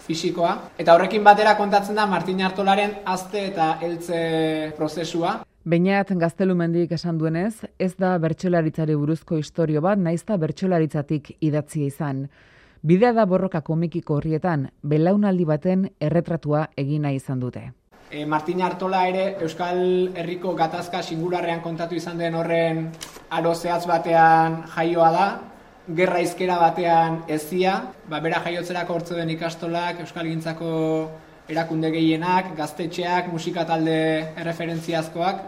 fisikoa. 0.08 0.56
Eta 0.80 0.96
horrekin 0.96 1.24
batera 1.24 1.58
kontatzen 1.60 1.96
da 2.00 2.08
Martin 2.08 2.42
Artolaren 2.48 2.98
azte 3.06 3.46
eta 3.52 3.76
heltze 3.82 4.74
prozesua. 4.78 5.42
Beñat 5.68 6.14
gaztelumendik 6.16 6.94
esan 6.96 7.18
duenez, 7.20 7.66
ez 7.78 7.94
da 8.00 8.14
bertsolaritzari 8.24 8.96
buruzko 8.96 9.36
historio 9.36 9.82
bat, 9.84 10.00
naizta 10.00 10.38
bertsolaritzatik 10.40 11.34
idatzia 11.44 11.90
izan. 11.92 12.30
Bidea 12.88 13.12
da 13.12 13.26
borroka 13.26 13.60
komikiko 13.68 14.16
horrietan, 14.16 14.70
belaunaldi 14.84 15.44
baten 15.50 15.84
erretratua 16.00 16.70
egina 16.78 17.12
izan 17.12 17.42
dute. 17.44 17.66
E, 18.08 18.24
Martin 18.26 18.62
Artola 18.64 19.02
ere 19.10 19.26
Euskal 19.44 19.82
Herriko 20.16 20.54
gatazka 20.56 21.02
singularrean 21.04 21.60
kontatu 21.60 21.98
izan 22.00 22.18
den 22.22 22.38
horren 22.40 22.86
aro 23.30 23.52
zehatz 23.54 23.84
batean 23.90 24.62
jaioa 24.72 25.12
da, 25.12 25.26
gerra 25.96 26.20
izkera 26.20 26.58
batean 26.60 27.22
ezia, 27.32 27.78
ba, 28.10 28.20
bera 28.20 28.42
jaiotzerako 28.44 28.98
hortze 28.98 29.16
den 29.16 29.30
ikastolak, 29.32 30.02
Euskal 30.04 30.28
Gintzako 30.28 30.72
erakunde 31.48 31.92
gehienak, 31.94 32.52
gaztetxeak, 32.58 33.30
musika 33.32 33.64
talde 33.66 33.96
erreferentziazkoak, 34.36 35.42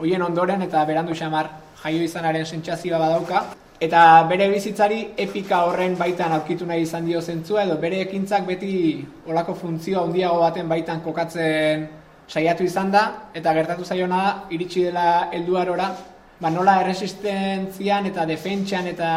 hoien 0.00 0.22
ondoren 0.26 0.66
eta 0.66 0.82
berandu 0.88 1.14
xamar 1.14 1.52
jaio 1.84 2.02
izanaren 2.02 2.46
sentsazioa 2.46 2.98
badauka, 2.98 3.44
eta 3.80 4.02
bere 4.28 4.50
bizitzari 4.50 5.00
epika 5.16 5.62
horren 5.68 5.94
baitan 5.96 6.34
aurkitu 6.34 6.66
nahi 6.66 6.82
izan 6.82 7.06
dio 7.06 7.22
zentzua, 7.22 7.62
edo 7.64 7.78
bere 7.80 8.02
ekintzak 8.08 8.46
beti 8.50 8.74
olako 9.30 9.54
funtzioa 9.54 10.02
handiago 10.08 10.42
baten 10.42 10.68
baitan 10.68 11.00
kokatzen 11.06 11.86
saiatu 12.26 12.66
izan 12.66 12.90
da, 12.90 13.04
eta 13.34 13.54
gertatu 13.54 13.84
zaiona 13.84 14.48
iritsi 14.50 14.88
dela 14.90 15.30
helduarora, 15.32 15.92
ba, 16.40 16.50
nola 16.50 16.80
erresistentzian 16.82 18.08
eta 18.10 18.24
defentsian 18.26 18.88
eta 18.90 19.10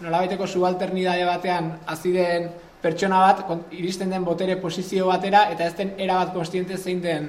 nola 0.00 0.22
baiteko 0.22 0.46
subalternidade 0.46 1.26
batean 1.26 1.72
aziden 1.86 2.48
pertsona 2.82 3.18
bat 3.18 3.72
iristen 3.74 4.10
den 4.10 4.24
botere 4.24 4.56
posizio 4.62 5.08
batera 5.10 5.48
eta 5.52 5.66
ez 5.66 5.74
den 5.76 5.94
erabat 5.98 6.32
konstiente 6.34 6.78
zein 6.78 7.02
den 7.02 7.28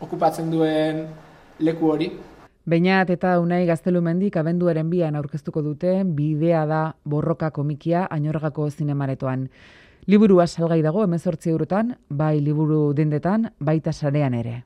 okupatzen 0.00 0.50
duen 0.50 1.06
leku 1.58 1.90
hori. 1.92 2.10
Beinat 2.68 3.10
eta 3.10 3.38
Unai 3.40 3.64
Gaztelumendik 3.66 4.36
abenduaren 4.36 4.90
bian 4.90 5.16
aurkeztuko 5.16 5.62
dute 5.64 6.02
bidea 6.04 6.66
da 6.66 6.80
borroka 7.04 7.50
komikia 7.50 8.06
ainorgako 8.10 8.68
zinemaretoan. 8.70 9.48
Liburua 10.06 10.46
salgai 10.46 10.82
dago 10.82 11.06
18 11.06 11.50
eurotan, 11.50 11.96
bai 12.08 12.40
liburu 12.40 12.92
dendetan, 12.96 13.50
baita 13.60 13.92
sarean 13.92 14.34
ere. 14.34 14.62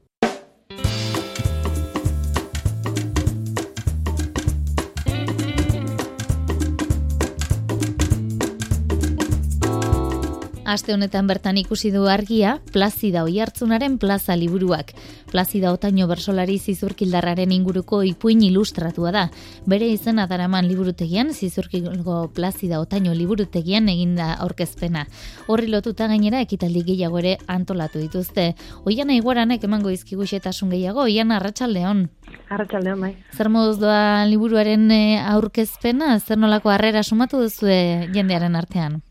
Aste 10.65 10.95
honetan 10.95 11.27
bertan 11.27 11.57
ikusi 11.59 11.91
du 11.91 12.05
argia, 12.07 12.53
Plazida 12.73 13.25
Oihartzunaren 13.27 13.97
plaza 13.99 14.37
liburuak. 14.39 14.93
Plazida 15.33 15.73
Otaino 15.75 16.07
bersolari 16.07 16.61
zizurkildarraren 16.61 17.51
inguruko 17.51 18.05
ipuin 18.07 18.45
ilustratua 18.47 19.11
da. 19.11 19.25
Bere 19.67 19.89
izena 19.91 20.29
daraman 20.31 20.69
liburutegian, 20.71 21.35
zizurkilgo 21.35 22.29
Plazida 22.37 22.79
Otaino 22.79 23.11
liburutegian 23.11 23.91
eginda 23.91 24.37
aurkezpena. 24.39 25.09
Horri 25.49 25.67
lotuta 25.67 26.07
gainera 26.07 26.41
ekitaldi 26.47 26.87
gehiago 26.93 27.19
ere 27.19 27.37
antolatu 27.49 27.99
dituzte. 27.99 28.53
Oian 28.87 29.11
iguaranek 29.11 29.67
emango 29.67 29.91
izkigu 29.91 30.31
xetasun 30.31 30.71
gehiago, 30.71 31.09
oian 31.11 31.35
arratsaldeon. 31.35 32.07
Arratxaldeon, 32.55 33.01
bai. 33.03 33.17
Zer 33.35 33.51
moduz 33.51 33.81
doa 33.83 34.29
liburuaren 34.31 34.91
eh, 34.95 35.23
aurkezpena, 35.27 36.21
zer 36.21 36.39
nolako 36.39 36.71
harrera 36.71 37.03
sumatu 37.03 37.43
duzu 37.43 37.67
jendearen 38.15 38.55
artean? 38.55 39.03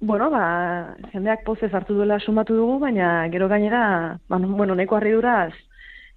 Bueno, 0.00 0.30
ba, 0.30 0.96
jendeak 1.12 1.42
pozez 1.44 1.72
hartu 1.74 1.94
duela 1.94 2.20
sumatu 2.20 2.54
dugu, 2.54 2.78
baina 2.78 3.28
gero 3.32 3.48
gainera, 3.48 4.18
ba, 4.28 4.38
bueno, 4.38 4.76
neko 4.78 4.96
harri 4.96 5.10
duraz, 5.16 5.52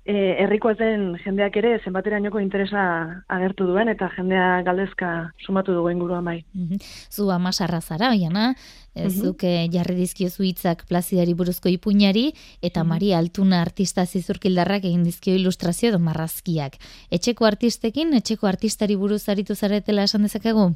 e, 0.05 0.13
erriko 0.43 0.71
ezen 0.73 1.15
jendeak 1.23 1.57
ere 1.61 1.71
zenbaterainoko 1.85 2.41
interesa 2.41 2.83
agertu 3.29 3.67
duen, 3.69 3.89
eta 3.89 4.09
jendea 4.15 4.61
galdezka 4.65 5.31
sumatu 5.45 5.73
dugu 5.77 5.91
inguruan 5.93 6.25
bai. 6.25 6.43
Mm 6.53 6.77
Zu 7.11 7.29
amasarra 7.31 7.81
zara, 7.81 8.09
oiana, 8.09 8.55
mm 8.95 9.07
-hmm. 9.07 9.71
jarri 9.73 9.95
dizkiozu 9.95 10.43
hitzak 10.43 10.85
plazidari 10.87 11.33
buruzko 11.33 11.69
ipuñari, 11.69 12.33
eta 12.61 12.83
mm 12.83 12.87
Maria 12.87 13.17
Altuna 13.17 13.61
artista 13.61 14.05
zizurkildarrak 14.05 14.85
egin 14.85 15.03
dizkio 15.03 15.35
ilustrazio 15.35 15.89
edo 15.89 15.99
marrazkiak. 15.99 16.77
Etxeko 17.09 17.45
artistekin, 17.45 18.13
etxeko 18.13 18.47
artistari 18.47 18.95
buruz 18.95 19.29
aritu 19.29 19.55
zaretela 19.55 20.03
esan 20.03 20.23
dezakegu? 20.23 20.75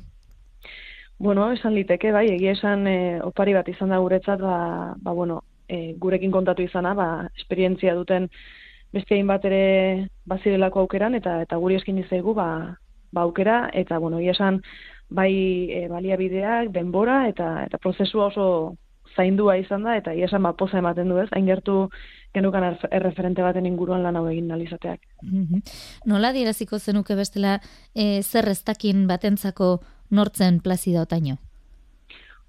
Bueno, 1.18 1.52
esan 1.52 1.76
liteke, 1.76 2.12
bai, 2.12 2.28
egia 2.34 2.52
esan 2.52 2.88
e, 2.92 2.96
opari 3.24 3.54
bat 3.56 3.68
izan 3.72 3.94
da 3.94 4.02
guretzat, 4.04 4.42
ba, 4.44 4.96
ba 5.00 5.12
bueno, 5.16 5.44
e, 5.68 5.94
gurekin 5.98 6.32
kontatu 6.32 6.66
izana, 6.66 6.94
ba, 6.94 7.08
esperientzia 7.40 7.96
duten 7.96 8.28
beste 8.94 9.22
bat 9.24 9.46
ere 9.48 10.10
bazirelako 10.26 10.84
aukeran, 10.84 11.16
eta 11.16 11.42
eta 11.44 11.58
guri 11.58 11.80
eskin 11.80 12.00
izaigu, 12.04 12.34
ba, 12.36 12.78
ba 13.12 13.22
aukera, 13.22 13.70
eta, 13.74 13.98
bueno, 14.00 14.20
egia 14.20 14.36
esan, 14.36 14.60
bai 15.10 15.32
e, 15.72 15.88
baliabideak, 15.88 16.74
denbora, 16.76 17.28
eta 17.30 17.64
eta 17.64 17.80
prozesua 17.80 18.28
oso 18.34 18.76
zaindua 19.16 19.56
izan 19.58 19.88
da, 19.88 19.96
eta 19.96 20.12
egia 20.12 20.28
esan, 20.28 20.44
ba, 20.44 20.52
poza 20.54 20.80
ematen 20.84 21.10
du 21.10 21.20
ez, 21.24 21.30
hain 21.32 21.48
gertu 21.48 21.90
genukan 22.36 22.66
erreferente 22.92 23.44
baten 23.46 23.66
inguruan 23.70 24.04
lan 24.04 24.18
hau 24.20 24.26
egin 24.28 24.50
nalizateak. 24.52 25.00
Mm 25.24 25.64
Nola 26.12 26.34
dieraziko 26.36 26.80
zenuke 26.80 27.16
bestela 27.16 27.62
e, 27.96 28.22
zer 28.22 28.50
ez 28.52 28.62
batentzako 29.08 29.80
nortzen 30.10 30.60
plazida 30.62 31.02
otaino? 31.02 31.38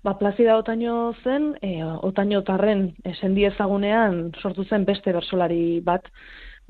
Ba, 0.06 0.14
plazida 0.18 0.56
otaino 0.56 1.14
zen, 1.24 1.56
e, 1.66 1.82
otaino 1.82 2.42
tarren 2.46 2.92
esendi 3.10 3.46
ezagunean 3.48 4.30
sortu 4.38 4.62
zen 4.64 4.84
beste 4.86 5.12
bersolari 5.12 5.80
bat, 5.82 6.06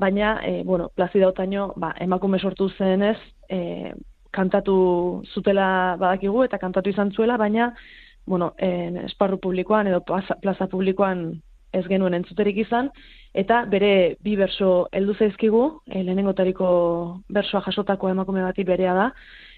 baina, 0.00 0.38
e, 0.46 0.62
bueno, 0.64 0.88
plazida 0.94 1.28
otaino, 1.28 1.72
ba, 1.76 1.92
emakume 2.00 2.38
sortu 2.40 2.70
zen 2.78 3.02
ez, 3.02 3.18
e, 3.50 3.92
kantatu 4.32 4.76
zutela 5.34 5.96
badakigu 6.00 6.44
eta 6.46 6.58
kantatu 6.62 6.90
izan 6.92 7.12
zuela, 7.12 7.36
baina, 7.36 7.74
bueno, 8.26 8.54
en, 8.58 8.96
esparru 9.04 9.38
publikoan 9.42 9.86
edo 9.92 10.00
plaza, 10.00 10.38
plaza 10.40 10.66
publikoan 10.72 11.26
ez 11.76 11.84
genuen 11.90 12.16
entzuterik 12.16 12.62
izan, 12.64 12.88
eta 13.34 13.64
bere 13.68 14.16
bi 14.24 14.36
berso 14.40 14.88
heldu 14.96 15.14
zaizkigu, 15.18 15.64
e, 15.86 16.02
lehenengotariko 16.02 16.68
bersoa 17.28 17.60
jasotako 17.68 18.08
emakume 18.14 18.48
bati 18.48 18.64
berea 18.64 18.94
da, 18.96 19.10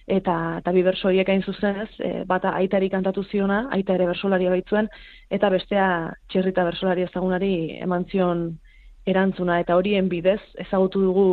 eta 0.09 0.35
eta 0.59 0.73
bi 0.73 0.83
berso 0.83 1.09
horiek 1.09 1.29
hain 1.29 1.43
zuzen 1.43 1.83
ez, 1.85 1.91
e, 2.01 2.25
bata 2.27 2.55
aitari 2.57 2.89
kantatu 2.91 3.25
ziona, 3.25 3.67
aita 3.77 3.95
ere 3.95 4.07
bersolaria 4.09 4.51
baitzuen, 4.51 4.89
eta 5.31 5.51
bestea 5.53 5.89
txerrita 6.33 6.65
bersolari 6.65 7.05
ezagunari 7.07 7.53
eman 7.85 8.07
zion 8.11 8.45
erantzuna, 9.07 9.61
eta 9.61 9.77
horien 9.77 10.09
bidez 10.09 10.41
ezagutu 10.67 11.03
dugu 11.05 11.29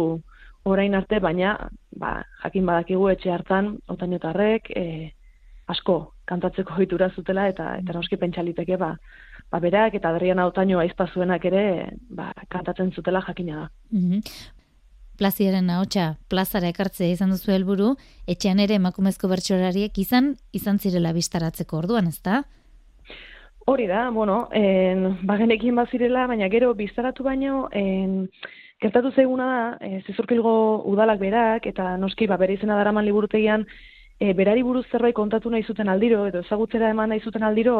orain 0.66 0.96
arte, 0.96 1.20
baina 1.20 1.56
ba, 1.96 2.18
jakin 2.44 2.66
badakigu 2.66 3.10
etxe 3.14 3.32
hartan, 3.32 3.78
otainotarrek, 3.88 4.72
e, 4.76 5.12
asko 5.72 6.00
kantatzeko 6.30 6.76
ohitura 6.78 7.10
zutela, 7.14 7.48
eta, 7.50 7.76
eta 7.82 7.94
noski 7.94 8.18
pentsaliteke, 8.22 8.78
ba, 8.82 8.96
ba 9.52 9.60
berak 9.62 9.96
eta 10.00 10.10
Adriana 10.10 10.48
Otaino 10.50 10.80
aizpazuenak 10.82 11.46
ere 11.46 11.66
ba, 12.10 12.32
kantatzen 12.50 12.92
zutela 12.92 13.22
jakina 13.28 13.66
da. 13.66 13.70
Mm 13.92 14.22
plaziaren 15.18 15.70
ahotsa 15.70 16.16
plazara 16.30 16.70
ekartzea 16.74 17.10
izan 17.14 17.32
duzu 17.34 17.54
helburu, 17.56 17.94
etxean 18.28 18.60
ere 18.60 18.78
emakumezko 18.80 19.30
bertsolariek 19.32 19.98
izan 19.98 20.36
izan 20.54 20.80
zirela 20.80 21.14
bistaratzeko 21.16 21.78
orduan, 21.78 22.08
ezta? 22.08 22.44
Hori 23.66 23.88
da, 23.90 24.10
bueno, 24.14 24.48
en, 24.54 25.18
bagenekin 25.26 25.76
bazirela, 25.76 26.28
baina 26.30 26.50
gero 26.54 26.74
biztaratu 26.78 27.24
baino, 27.26 27.66
en, 27.74 28.30
gertatu 28.82 29.10
zeiguna 29.16 29.48
da, 29.50 29.88
e, 29.88 30.02
zizurkilgo 30.06 30.54
udalak 30.92 31.20
berak, 31.20 31.66
eta 31.72 31.96
noski, 31.98 32.28
ba, 32.30 32.38
bere 32.38 32.60
izena 32.60 32.78
daraman 32.78 33.08
liburutegian, 33.08 33.66
e, 34.20 34.34
berari 34.34 34.64
buruz 34.64 34.86
zerbait 34.92 35.16
kontatu 35.16 35.50
nahi 35.52 35.64
zuten 35.64 35.90
aldiro, 35.92 36.26
edo 36.30 36.42
ezagutzera 36.46 36.90
eman 36.94 37.12
nahi 37.12 37.24
zuten 37.24 37.44
aldiro, 37.44 37.78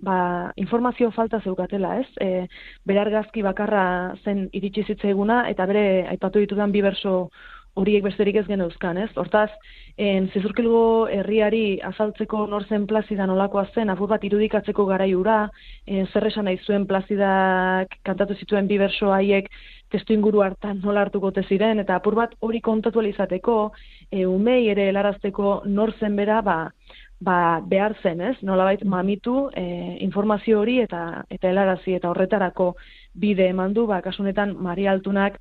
ba, 0.00 0.52
informazio 0.56 1.10
falta 1.10 1.40
zeukatela, 1.40 1.96
ez? 2.00 2.08
E, 2.20 2.46
berargazki 2.86 3.42
bakarra 3.42 3.84
zen 4.24 4.48
iritsi 4.52 4.84
zitzaiguna, 4.92 5.42
eta 5.50 5.66
bere 5.66 6.06
aipatu 6.14 6.42
ditudan 6.44 6.72
bi 6.72 6.82
berso 6.82 7.16
horiek 7.74 8.04
besterik 8.04 8.36
ez 8.36 8.46
geneuzkan, 8.46 8.98
ez? 9.00 9.08
Hortaz, 9.16 9.50
en, 9.96 10.28
zizurkilgo 10.34 11.08
herriari 11.12 11.80
azaltzeko 11.88 12.44
norzen 12.50 12.86
plazida 12.88 13.26
nolakoa 13.28 13.64
zen, 13.74 13.92
apur 13.92 14.10
bat 14.10 14.24
irudikatzeko 14.28 14.84
garaiura, 14.88 15.36
e, 15.86 16.04
zer 16.12 16.28
esan 16.28 16.48
nahi 16.48 16.58
zuen 16.66 16.86
plazidak 16.86 17.96
kantatu 18.04 18.36
zituen 18.36 18.68
bi 18.68 18.78
berso 18.82 19.12
haiek 19.12 19.48
testu 19.92 20.16
inguru 20.16 20.42
hartan 20.44 20.80
nola 20.84 21.04
hartuko 21.04 21.32
ziren 21.48 21.80
eta 21.80 21.96
apur 21.96 22.14
bat 22.14 22.34
hori 22.40 22.60
kontatu 22.60 23.00
izateko, 23.02 23.72
e, 24.10 24.26
umei 24.26 24.68
ere 24.68 24.88
helarazteko 24.88 25.62
nor 25.66 25.94
zen 25.98 26.16
bera, 26.16 26.42
ba, 26.42 26.70
ba 27.20 27.60
behar 27.60 27.96
zen, 28.02 28.20
ez? 28.20 28.36
Nolabait 28.42 28.84
mamitu 28.84 29.50
e, 29.54 29.96
informazio 30.00 30.60
hori 30.60 30.80
eta 30.80 31.24
eta 31.30 31.48
helarazi 31.48 31.94
eta 31.94 32.10
horretarako 32.10 32.74
bide 33.14 33.48
emandu, 33.48 33.86
ba 33.86 34.02
kasunetan 34.02 34.56
Maria 34.58 34.92
Altunak 34.92 35.38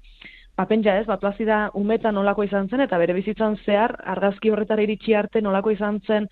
ba 0.57 0.65
pentsa, 0.65 0.97
ez? 0.99 1.05
Ba 1.07 1.17
plazida 1.17 1.69
umeta 1.73 2.11
nolako 2.11 2.43
izan 2.43 2.69
zen 2.69 2.81
eta 2.81 2.97
bere 2.97 3.13
bizitzan 3.13 3.57
zehar 3.65 3.95
argazki 4.15 4.51
horretara 4.51 4.83
iritsi 4.83 5.15
arte 5.15 5.41
nolako 5.41 5.71
izan 5.71 5.99
zen 6.07 6.27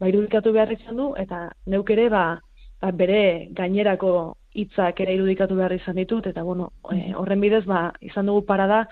ba 0.00 0.08
irudikatu 0.08 0.52
behar 0.52 0.72
izan 0.72 0.96
du 0.96 1.12
eta 1.16 1.48
neuk 1.66 1.90
ere 1.90 2.08
ba, 2.10 2.40
ba 2.80 2.90
bere 2.90 3.48
gainerako 3.54 4.36
hitzak 4.54 5.00
ere 5.00 5.16
irudikatu 5.16 5.56
behar 5.56 5.72
izan 5.76 5.98
ditut, 6.00 6.26
eta 6.28 6.42
bueno, 6.44 6.70
e, 6.92 7.12
horren 7.16 7.40
bidez, 7.40 7.64
ba, 7.68 7.90
izan 8.04 8.28
dugu 8.28 8.44
parada, 8.48 8.84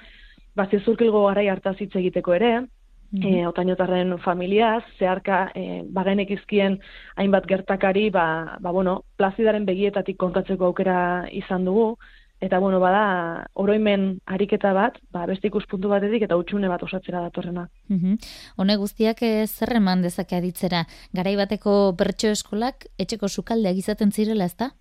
ba, 0.57 0.67
zizurkilgo 0.71 1.27
garai 1.27 1.49
hartaz 1.53 1.77
hitz 1.81 1.93
egiteko 2.01 2.35
ere, 2.37 2.53
mm 2.61 3.21
-hmm. 3.21 3.49
otainotarren 3.49 4.19
familiaz, 4.25 4.83
zeharka 4.99 5.51
e, 5.55 5.83
bagenek 5.99 6.31
izkien 6.31 6.79
hainbat 7.17 7.47
gertakari, 7.47 8.09
ba, 8.11 8.57
ba, 8.61 8.71
bueno, 8.71 9.03
plazidaren 9.17 9.67
begietatik 9.67 10.17
kontatzeko 10.17 10.67
aukera 10.67 11.27
izan 11.31 11.65
dugu, 11.65 11.97
eta 12.41 12.59
bueno, 12.59 12.81
bada, 12.81 13.47
oroimen 13.55 14.21
ariketa 14.27 14.73
bat, 14.73 14.97
ba, 15.13 15.27
beste 15.29 15.51
ikuspuntu 15.51 15.91
batetik 15.93 16.25
eta 16.25 16.39
utxune 16.41 16.69
bat 16.69 16.83
osatzera 16.83 17.21
datorrena. 17.27 17.69
Mm 17.89 18.17
Hone 18.57 18.77
guztiak 18.77 19.21
zer 19.47 19.77
eman 19.77 20.03
dezake 20.03 20.37
aditzera, 20.37 20.85
garai 21.13 21.37
bateko 21.37 21.95
bertso 21.97 22.33
eskolak 22.33 22.87
etxeko 22.99 23.29
sukaldeak 23.29 23.77
izaten 23.77 24.13
zirela, 24.13 24.45
ezta? 24.45 24.73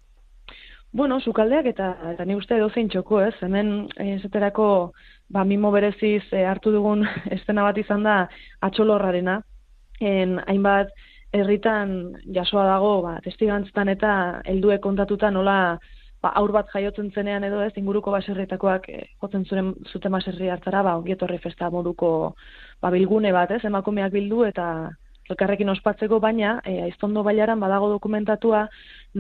Bueno, 0.92 1.20
sukaldeak 1.20 1.68
eta 1.70 1.92
eta 2.14 2.26
ni 2.26 2.36
uste 2.36 2.56
edo 2.58 2.70
zein 2.74 2.90
txoko, 2.90 3.22
ez? 3.22 3.36
Hemen 3.46 3.90
esaterako 4.02 4.94
ba 5.30 5.44
mimo 5.46 5.70
bereziz 5.72 6.24
e, 6.34 6.42
hartu 6.46 6.72
dugun 6.74 7.06
estena 7.36 7.64
bat 7.68 7.78
izan 7.78 8.04
da 8.04 8.24
atxolorrarena. 8.66 9.40
En 10.02 10.40
hainbat 10.48 10.90
herritan 11.36 12.16
jasoa 12.34 12.66
dago, 12.66 12.94
ba 13.06 13.20
testigantztan 13.22 13.92
eta 13.94 14.14
helduek 14.50 14.82
kontatuta 14.82 15.30
nola 15.30 15.78
ba, 16.22 16.32
aur 16.42 16.52
bat 16.56 16.72
jaiotzen 16.74 17.12
zenean 17.16 17.44
edo 17.48 17.62
ez 17.64 17.74
inguruko 17.80 18.12
baserritakoak 18.16 18.90
e, 18.90 19.04
jotzen 19.22 19.46
zuen 19.46 19.74
zuten 19.92 20.12
baserri 20.12 20.50
hartzara, 20.50 20.84
ba 20.84 20.98
ongietorri 21.00 21.40
festa 21.44 21.70
moduko 21.70 22.12
ba 22.82 22.92
bilgune 22.92 23.32
bat, 23.36 23.52
ez? 23.52 23.64
Emakumeak 23.66 24.12
bildu 24.14 24.44
eta 24.48 24.66
elkarrekin 25.30 25.70
ospatzeko, 25.70 26.20
baina 26.20 26.58
e, 26.66 26.80
aiztondo 26.88 27.24
bailaran 27.24 27.60
badago 27.62 27.90
dokumentatua 27.94 28.64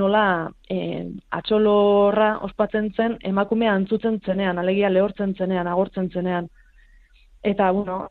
nola 0.01 0.23
e, 0.69 1.05
atxolorra 1.39 2.31
ospatzen 2.47 2.89
zen 2.95 3.17
emakumea 3.31 3.75
antzutzen 3.77 4.19
zenean, 4.25 4.57
alegia 4.57 4.89
lehortzen 4.89 5.35
zenean, 5.37 5.67
agortzen 5.67 6.09
zenean. 6.09 6.49
Eta, 7.41 7.71
bueno, 7.71 8.07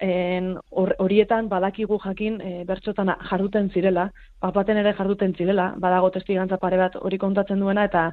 horietan 1.04 1.50
badakigu 1.50 1.98
jakin 2.00 2.40
e, 2.40 2.64
bertxotan 2.64 3.10
jarduten 3.28 3.68
zirela, 3.70 4.06
papaten 4.40 4.78
ere 4.80 4.94
jarduten 4.96 5.34
zirela, 5.36 5.74
badago 5.76 6.08
testigantza 6.14 6.56
pare 6.56 6.78
bat 6.80 6.96
hori 6.96 7.18
kontatzen 7.18 7.60
duena, 7.60 7.84
eta, 7.84 8.06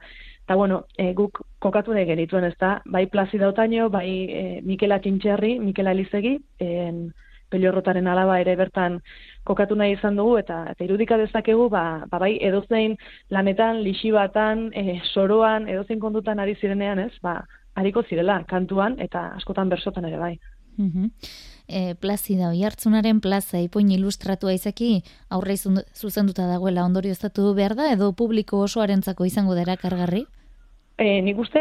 eta 0.44 0.56
bueno, 0.60 0.82
e, 0.98 1.14
guk 1.14 1.40
kokatu 1.64 1.94
nahi 1.96 2.06
genituen, 2.06 2.50
ez 2.50 2.58
da, 2.60 2.82
bai 2.86 3.06
Plazida 3.08 3.48
Otaino, 3.48 3.88
bai 3.90 4.10
e, 4.28 4.44
Mikela 4.68 5.00
Txintxerri, 5.00 5.58
Mikela 5.60 5.96
Elizegi, 5.96 6.36
en, 6.60 7.06
peliorrotaren 7.50 8.08
alaba 8.12 8.40
ere 8.42 8.56
bertan 8.60 9.00
kokatu 9.48 9.78
nahi 9.80 9.94
izan 9.96 10.18
dugu 10.20 10.40
eta 10.42 10.64
eta 10.72 10.84
irudika 10.84 11.18
dezakegu 11.22 11.70
ba, 11.70 11.84
ba 12.12 12.20
bai 12.20 12.34
edozein 12.50 12.98
lanetan 13.30 13.84
lixibatan 13.86 14.72
e, 14.74 15.00
soroan 15.14 15.70
edozein 15.70 16.02
kondutan 16.02 16.42
ari 16.42 16.58
zirenean 16.60 17.00
ez? 17.06 17.14
Ba 17.22 17.38
hariko 17.76 18.04
zirela 18.10 18.42
kantuan 18.50 18.98
eta 19.08 19.28
askotan 19.40 19.70
bersotan 19.70 20.10
ere 20.10 20.18
bai 20.18 20.34
mm 20.78 21.12
E, 21.68 21.96
plazida 21.98 22.52
oi 22.54 22.60
hartzunaren 22.62 23.20
plaza 23.26 23.58
ipoin 23.58 23.90
ilustratua 23.90 24.52
izaki 24.54 25.02
aurre 25.34 25.56
zuzenduta 25.58 26.46
dagoela 26.46 26.84
ondorio 26.86 27.12
estatu 27.12 27.54
behar 27.58 27.74
da 27.74 27.88
edo 27.92 28.12
publiko 28.14 28.60
osoarentzako 28.68 29.26
izango 29.26 29.56
dara 29.58 29.76
kargarri? 29.76 30.28
E, 30.98 31.22
nik 31.22 31.38
uste, 31.44 31.60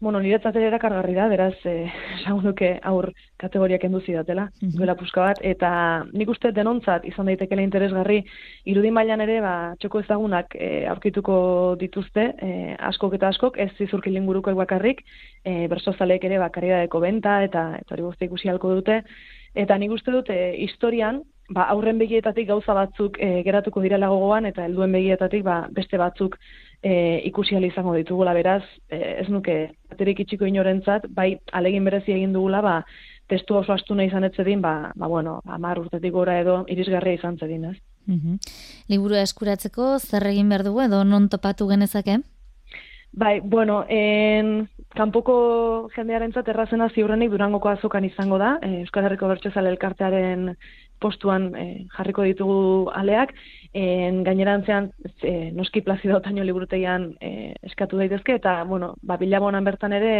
bueno, 0.00 0.18
niretzat 0.18 0.56
ere 0.58 0.66
erakargarri 0.66 1.12
da, 1.14 1.28
beraz, 1.30 1.54
e, 1.70 1.84
esan 2.16 2.40
duke 2.42 2.72
aur 2.90 3.06
kategoriak 3.38 3.84
enduzi 3.86 4.16
datela, 4.16 4.48
mm 4.58 4.72
duela 4.74 4.96
puska 4.98 5.22
bat, 5.22 5.38
eta 5.46 5.70
nik 6.10 6.32
uste 6.32 6.50
denontzat 6.50 7.04
izan 7.06 7.30
daitekela 7.30 7.62
interesgarri, 7.62 8.18
irudi 8.66 8.90
mailan 8.90 9.22
ere, 9.22 9.38
ba, 9.44 9.52
txoko 9.78 10.02
ezagunak 10.02 10.56
e, 10.58 10.70
aurkituko 10.90 11.36
dituzte, 11.78 12.24
e, 12.42 12.50
askok 12.90 13.14
eta 13.20 13.30
askok, 13.30 13.60
ez 13.62 13.70
zizurki 13.78 14.10
linguruko 14.10 14.50
bakarrik, 14.58 15.04
e, 15.44 15.68
bersozalek 15.70 16.24
ere 16.24 16.40
deko 16.42 17.00
benta, 17.00 17.42
eta, 17.44 17.76
eta 17.78 17.94
hori 17.94 18.02
guzti 18.02 18.24
ikusi 18.24 18.48
halko 18.48 18.74
dute, 18.80 19.02
eta 19.54 19.78
nik 19.78 19.92
uste 19.92 20.10
dute 20.10 20.56
historian, 20.58 21.22
ba, 21.50 21.68
aurren 21.70 21.98
begietatik 21.98 22.48
gauza 22.48 22.74
batzuk 22.74 23.18
e, 23.20 23.42
geratuko 23.46 23.80
direla 23.80 24.08
gogoan, 24.08 24.46
eta 24.46 24.64
helduen 24.64 24.92
begietatik 24.92 25.44
ba, 25.44 25.68
beste 25.70 25.98
batzuk 25.98 26.38
e, 26.82 27.22
ikusi 27.24 27.54
izango 27.54 27.94
ditugula 27.94 28.34
beraz, 28.34 28.62
e, 28.90 29.20
ez 29.22 29.28
nuke 29.28 29.70
aterik 29.90 30.20
itxiko 30.20 30.46
inorentzat, 30.46 31.06
bai 31.08 31.38
alegin 31.52 31.84
berezi 31.84 32.12
egin 32.12 32.32
dugula, 32.32 32.60
ba, 32.60 32.84
testu 33.28 33.56
oso 33.56 33.72
astuna 33.72 34.04
izan 34.04 34.24
etzedin, 34.24 34.60
ba, 34.60 34.92
ba 34.94 35.06
bueno, 35.06 35.40
amar 35.46 35.78
urtetik 35.78 36.12
gora 36.12 36.40
edo 36.40 36.64
irisgarria 36.68 37.20
izan 37.20 37.38
zedin, 37.38 37.64
ez? 37.70 37.78
Mm 38.06 38.36
Liburu 38.90 39.14
eskuratzeko, 39.14 39.98
zer 40.00 40.26
egin 40.26 40.48
behar 40.50 40.64
dugu 40.66 40.82
edo 40.82 41.04
non 41.04 41.28
topatu 41.28 41.68
genezake? 41.68 42.18
Bai, 43.12 43.40
bueno, 43.40 43.84
en, 43.88 44.68
kanpoko 44.96 45.88
jendearentzat 45.94 46.48
errazena 46.48 46.88
ziurrenik 46.90 47.30
durangoko 47.30 47.68
azokan 47.68 48.04
izango 48.04 48.38
da, 48.40 48.56
e, 48.60 48.80
Euskal 48.82 49.04
Herriko 49.04 49.28
Bertxezale 49.28 49.70
elkartearen 49.70 50.56
postuan 51.00 51.50
e, 51.54 51.66
jarriko 51.96 52.24
ditugu 52.24 52.90
aleak, 52.96 53.34
en, 53.72 54.22
gainerantzean 54.24 54.90
e, 55.22 55.50
noski 55.56 55.80
plazido 55.80 56.18
otaino 56.18 56.44
liburutegian 56.44 57.14
e, 57.20 57.54
eskatu 57.62 57.96
daitezke, 57.96 58.36
eta, 58.40 58.62
bueno, 58.64 58.94
ba, 59.02 59.16
bilabonan 59.16 59.64
bertan 59.64 59.92
ere, 59.96 60.14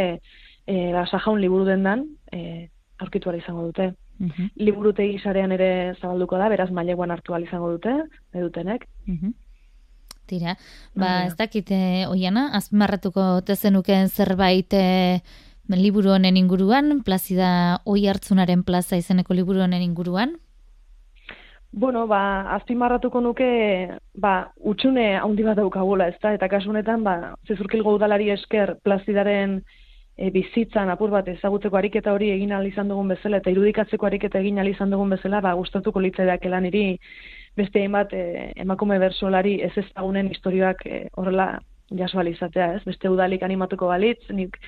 e, 0.67 0.93
ba, 0.93 1.05
sajaun 1.07 1.41
liburu 1.41 1.67
dendan, 1.69 2.07
e, 2.33 2.69
aurkitu 2.99 3.33
izango 3.37 3.67
dute. 3.67 3.93
Mm 4.19 4.29
-hmm. 4.29 4.51
Liburutegi 4.57 5.19
sarean 5.19 5.53
ere 5.53 5.95
zabalduko 6.01 6.39
da, 6.39 6.49
beraz 6.49 6.71
maileguan 6.71 7.11
hartu 7.11 7.37
izango 7.39 7.71
dute, 7.71 8.03
edutenek. 8.33 8.87
Mm 9.07 9.33
Tira, 10.27 10.57
ba, 10.95 11.27
ez 11.27 11.37
dakite, 11.37 12.07
oiana, 12.09 12.55
azmarratuko 12.57 13.41
tezenuken 13.43 14.09
zerbait 14.09 14.73
e, 14.73 15.21
liburu 15.69 16.13
honen 16.15 16.37
inguruan, 16.37 17.03
plazida 17.03 17.81
oi 17.85 18.07
hartzunaren 18.07 18.63
plaza 18.63 18.97
izeneko 18.97 19.35
liburu 19.35 19.61
honen 19.61 19.83
inguruan? 19.83 20.37
Bueno, 21.73 22.07
ba, 22.07 22.53
azpimarratuko 22.53 23.21
nuke, 23.25 23.47
ba, 24.21 24.33
utxune 24.61 25.07
handi 25.17 25.45
bat 25.47 25.57
daukagula, 25.57 26.11
ezta? 26.13 26.35
Eta 26.37 26.49
kasu 26.53 26.69
honetan, 26.69 27.01
ba, 27.07 27.33
zezurkilgo 27.49 27.95
udalari 27.97 28.29
esker 28.35 28.75
plazidaren 28.85 29.63
e, 30.17 30.29
bizitzan 30.35 30.93
apur 30.93 31.11
bat 31.15 31.31
ezagutzeko 31.33 31.81
ariketa 31.81 32.13
hori 32.13 32.29
egin 32.35 32.53
ahal 32.53 32.69
izan 32.69 32.93
dugun 32.93 33.09
bezala 33.15 33.41
eta 33.41 33.51
irudikatzeko 33.55 34.07
ariketa 34.07 34.43
egin 34.45 34.61
ahal 34.61 34.69
izan 34.69 34.93
dugun 34.93 35.17
bezala, 35.17 35.41
ba, 35.41 35.55
gustatuko 35.57 36.05
litzaidak 36.05 36.45
elan 36.45 36.69
iri 36.69 36.85
beste 37.57 37.81
hainbat 37.81 38.13
e, 38.13 38.53
emakume 38.67 38.99
bersolari 39.01 39.59
ez 39.65 39.73
ezagunen 39.87 40.29
historioak 40.35 40.85
e, 40.87 41.07
horrela 41.17 41.55
jaso 41.97 42.21
izatea, 42.21 42.75
ez? 42.77 42.83
Beste 42.85 43.09
udalik 43.09 43.43
animatuko 43.43 43.89
balitz, 43.89 44.21
nik 44.29 44.61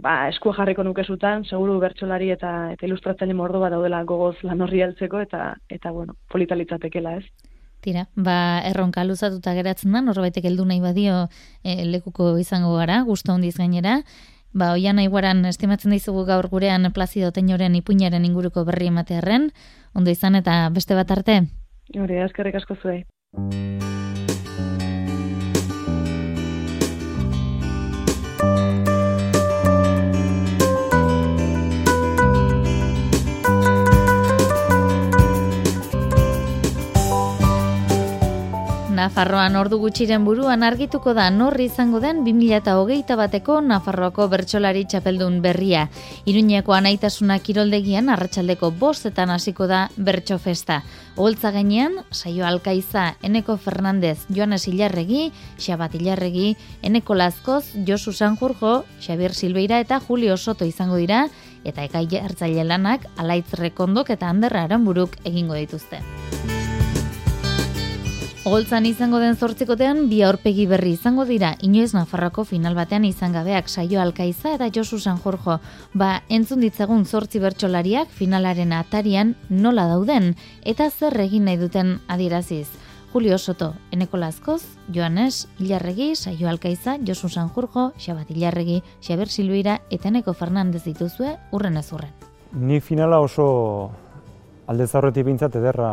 ba, 0.00 0.28
esku 0.32 0.52
jarriko 0.56 0.84
nuke 0.86 1.04
zutan, 1.04 1.44
seguru 1.44 1.78
bertsolari 1.82 2.30
eta 2.34 2.72
eta 2.74 2.88
ilustratzaile 2.88 3.36
mordo 3.36 3.60
bat 3.62 3.72
daudela 3.74 4.02
gogoz 4.08 4.36
lan 4.46 4.64
horri 4.64 4.82
altzeko 4.82 5.20
eta 5.20 5.54
eta 5.68 5.92
bueno, 5.92 6.16
politalitzatekela, 6.32 7.16
ez? 7.20 7.50
Tira, 7.80 8.06
ba, 8.14 8.60
erronka 8.68 9.04
luzatuta 9.08 9.54
geratzen 9.56 9.94
da, 9.96 10.02
norbaitek 10.04 10.50
heldu 10.50 10.66
nahi 10.68 10.82
badio 10.84 11.22
e, 11.64 11.80
lekuko 11.88 12.34
izango 12.38 12.74
gara, 12.76 13.00
gustu 13.08 13.32
handiz 13.32 13.56
gainera. 13.56 14.00
Ba, 14.52 14.72
oian 14.74 14.98
naiguaran 14.98 15.44
estimatzen 15.48 15.94
dizugu 15.94 16.26
gaur 16.28 16.48
gurean 16.52 16.90
plazido 16.92 17.30
teinoren 17.32 17.78
ipuñaren 17.78 18.26
inguruko 18.26 18.66
berri 18.68 18.90
ematearen, 18.90 19.48
ondo 19.94 20.10
izan 20.10 20.36
eta 20.36 20.66
beste 20.74 20.98
bat 20.98 21.10
arte? 21.16 21.40
Hori, 21.96 22.20
askerrik 22.26 22.60
asko 22.60 22.76
zuei. 22.82 23.04
Nafarroan 39.00 39.54
ordu 39.56 39.78
gutxiren 39.80 40.26
buruan 40.26 40.60
argituko 40.66 41.14
da 41.16 41.30
norri 41.32 41.70
izango 41.70 42.02
den 42.02 42.18
2008 42.26 43.14
bateko 43.16 43.54
Nafarroako 43.64 44.26
bertsolari 44.28 44.82
txapeldun 44.84 45.38
berria. 45.40 45.86
Iruñeko 46.28 46.74
anaitasuna 46.76 47.38
kiroldegian 47.40 48.12
arratsaldeko 48.12 48.68
bostetan 48.82 49.32
hasiko 49.32 49.70
da 49.70 49.86
bertso 49.96 50.36
festa. 50.36 50.82
Oholtza 51.16 51.48
gainean, 51.56 51.96
saio 52.10 52.44
alkaiza, 52.44 53.14
Eneko 53.24 53.56
Fernandez, 53.56 54.26
Joanes 54.28 54.68
Ilarregi, 54.68 55.30
Xabat 55.56 55.96
Ilarregi, 55.96 56.58
Eneko 56.82 57.16
Lazkoz, 57.16 57.72
Josu 57.88 58.12
Sanjurjo, 58.12 58.84
Xabier 59.00 59.32
Silbeira 59.32 59.80
eta 59.80 60.00
Julio 60.00 60.36
Soto 60.36 60.68
izango 60.68 61.00
dira, 61.00 61.28
eta 61.64 61.88
ekai 61.88 62.04
hartzaile 62.20 62.68
lanak, 62.68 63.08
alaitz 63.16 63.54
rekondok 63.56 64.12
eta 64.12 64.28
handerra 64.28 64.68
aranburuk 64.68 65.16
egingo 65.24 65.56
dituzte. 65.56 66.04
Ogoltzan 68.40 68.86
izango 68.88 69.18
den 69.20 69.34
zortzikotean, 69.36 70.06
bi 70.08 70.22
aurpegi 70.24 70.64
berri 70.64 70.94
izango 70.96 71.26
dira, 71.28 71.50
inoez 71.60 71.90
Nafarroko 71.92 72.46
final 72.48 72.72
batean 72.72 73.04
izan 73.04 73.34
gabeak 73.36 73.66
saio 73.68 74.00
alkaiza 74.00 74.54
eta 74.54 74.70
Josu 74.72 74.96
San 74.98 75.18
Jorjo. 75.20 75.58
Ba, 75.92 76.22
entzun 76.32 76.64
ditzagun 76.64 77.04
zortzi 77.04 77.36
bertsolariak 77.38 78.08
finalaren 78.08 78.72
atarian 78.72 79.34
nola 79.50 79.84
dauden 79.90 80.30
eta 80.64 80.86
zer 80.88 81.20
egin 81.20 81.44
nahi 81.44 81.58
duten 81.60 81.98
adieraziz. 82.08 82.70
Julio 83.12 83.36
Soto, 83.36 83.74
Eneko 83.92 84.16
Lazkoz, 84.16 84.62
Joanes, 84.88 85.46
Ilarregi, 85.58 86.14
Saio 86.16 86.48
Alkaiza, 86.48 86.96
Josu 87.06 87.28
San 87.28 87.50
Jorjo, 87.52 87.92
Xabat 87.98 88.30
Ilarregi, 88.30 88.80
Xaber 89.02 89.28
Silbeira 89.28 89.82
eta 89.90 90.08
Eneko 90.08 90.32
Fernandez 90.32 90.86
dituzue 90.86 91.36
urren 91.52 91.76
ez 91.76 91.92
urren. 91.92 92.16
Ni 92.54 92.80
finala 92.80 93.20
oso 93.20 93.90
alde 94.66 94.86
zaurretik 94.86 95.28
bintzat 95.28 95.60
ederra 95.60 95.92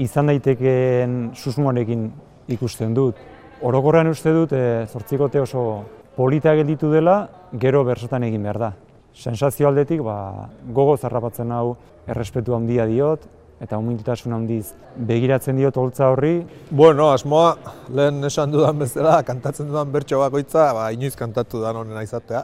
izan 0.00 0.30
daitekeen 0.30 1.32
susmoarekin 1.36 2.06
ikusten 2.52 2.94
dut. 2.94 3.18
Orokorrean 3.62 4.10
uste 4.10 4.32
dut, 4.34 4.52
e, 4.52 4.86
zortzikote 4.90 5.40
oso 5.42 5.84
polita 6.16 6.54
gelditu 6.58 6.90
dela, 6.92 7.28
gero 7.52 7.84
bersotan 7.84 8.24
egin 8.26 8.42
behar 8.42 8.58
da. 8.58 8.72
Sensazio 9.12 9.68
aldetik, 9.68 10.00
ba, 10.02 10.48
gogo 10.74 10.96
zarrapatzen 10.96 11.52
hau 11.52 11.76
errespetu 12.08 12.56
handia 12.56 12.86
diot, 12.88 13.28
eta 13.62 13.78
humiltasun 13.78 14.34
handiz 14.34 14.72
begiratzen 14.96 15.60
diot 15.60 15.76
holtza 15.78 16.08
horri. 16.10 16.40
Bueno, 16.70 17.12
asmoa, 17.12 17.54
lehen 17.94 18.24
esan 18.26 18.50
dudan 18.50 18.80
bezala, 18.82 19.20
kantatzen 19.22 19.70
dudan 19.70 19.92
bertso 19.92 20.18
bakoitza, 20.18 20.72
ba, 20.74 20.90
inoiz 20.90 21.14
kantatu 21.16 21.62
da 21.62 21.76
honena 21.76 22.02
izatea. 22.02 22.42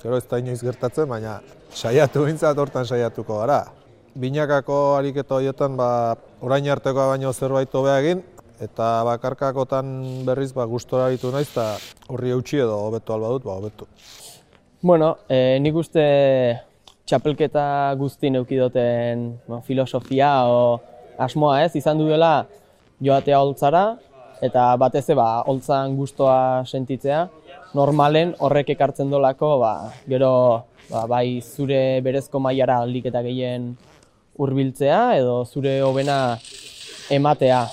Gero 0.00 0.16
ez 0.16 0.24
da 0.30 0.38
inoiz 0.38 0.62
gertatzen, 0.62 1.08
baina 1.10 1.40
saiatu 1.74 2.24
bintzat 2.24 2.58
hortan 2.62 2.86
saiatuko 2.86 3.42
gara 3.42 3.64
binakako 4.16 4.96
ariketa 4.96 5.36
horietan 5.36 5.76
ba, 5.76 6.16
orain 6.40 6.66
artekoa 6.72 7.12
baino 7.12 7.32
zerbait 7.32 7.72
hobea 7.74 7.98
egin 8.00 8.22
eta 8.60 9.04
bakarkakotan 9.04 10.24
berriz 10.24 10.52
ba 10.56 10.64
gustora 10.64 11.10
ditu 11.12 11.28
naiz 11.32 11.48
ta 11.52 11.76
horri 12.08 12.32
eutsi 12.32 12.56
edo 12.64 12.78
hobeto 12.86 13.14
alba 13.14 13.34
dut 13.34 13.44
ba 13.44 13.58
hobetu. 13.58 13.84
Bueno, 14.82 15.16
eh 15.28 15.58
nik 15.60 15.74
uste 15.76 16.04
txapelketa 17.04 17.94
guzti 18.00 18.30
neuki 18.30 18.56
duten 18.56 19.36
ba, 19.48 19.60
filosofia 19.60 20.48
o 20.48 20.80
asmoa, 21.18 21.62
ez? 21.64 21.76
Izan 21.76 21.98
duela 21.98 22.46
joatea 23.00 23.40
holtzara 23.40 23.98
eta 24.40 24.76
batez 24.76 25.06
ba 25.12 25.42
holtzan 25.46 25.96
gustoa 25.96 26.64
sentitzea. 26.64 27.28
Normalen 27.74 28.32
horrek 28.38 28.72
ekartzen 28.72 29.10
dolako 29.10 29.58
ba, 29.60 29.92
gero 30.08 30.64
ba, 30.88 31.04
bai 31.06 31.42
zure 31.42 32.00
berezko 32.00 32.40
mailara 32.40 32.80
aldik 32.80 33.10
eta 33.12 33.20
gehien 33.26 33.76
hurbiltzea 34.38 35.16
edo 35.18 35.44
zure 35.44 35.80
hobena 35.82 36.38
ematea. 37.10 37.64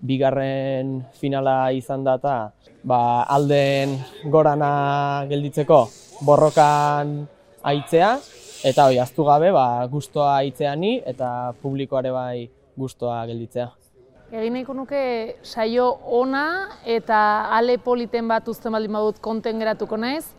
Bigarren 0.00 1.02
finala 1.20 1.72
izan 1.76 2.04
data, 2.04 2.52
ba, 2.84 3.00
alden 3.28 3.98
gorana 4.32 5.26
gelditzeko 5.28 5.82
borrokan 6.24 7.28
aitzea, 7.62 8.14
eta 8.64 8.86
hoi, 8.88 8.96
aztu 9.02 9.24
gabe, 9.28 9.50
ba, 9.52 9.84
guztua 9.92 10.38
aitzeani 10.38 11.02
eta 11.04 11.52
publikoare 11.60 12.12
bai 12.12 12.48
gustoa 12.80 13.20
gelditzea. 13.28 13.68
Egin 14.30 14.54
nahiko 14.54 14.76
nuke 14.78 15.02
saio 15.42 15.88
ona 16.06 16.44
eta 16.86 17.50
ale 17.56 17.80
politen 17.82 18.28
bat 18.30 18.46
uzten 18.48 18.72
baldin 18.72 18.94
badut 18.94 19.18
konten 19.20 19.58
geratuko 19.58 19.98
naiz. 19.98 20.30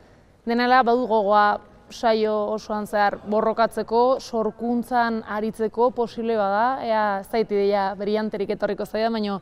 Denala 0.47 0.79
badu 0.87 1.05
gogoa 1.09 1.59
saio 1.91 2.33
osoan 2.53 2.87
zehar 2.87 3.19
borrokatzeko, 3.29 4.19
sorkuntzan 4.19 5.21
aritzeko 5.27 5.91
posible 5.91 6.37
bada, 6.37 6.79
ea 6.85 7.03
zaiti 7.23 7.55
dira 7.55 7.91
berianterik 7.99 8.49
etorriko 8.57 8.85
zaida, 8.85 9.09
baina 9.09 9.39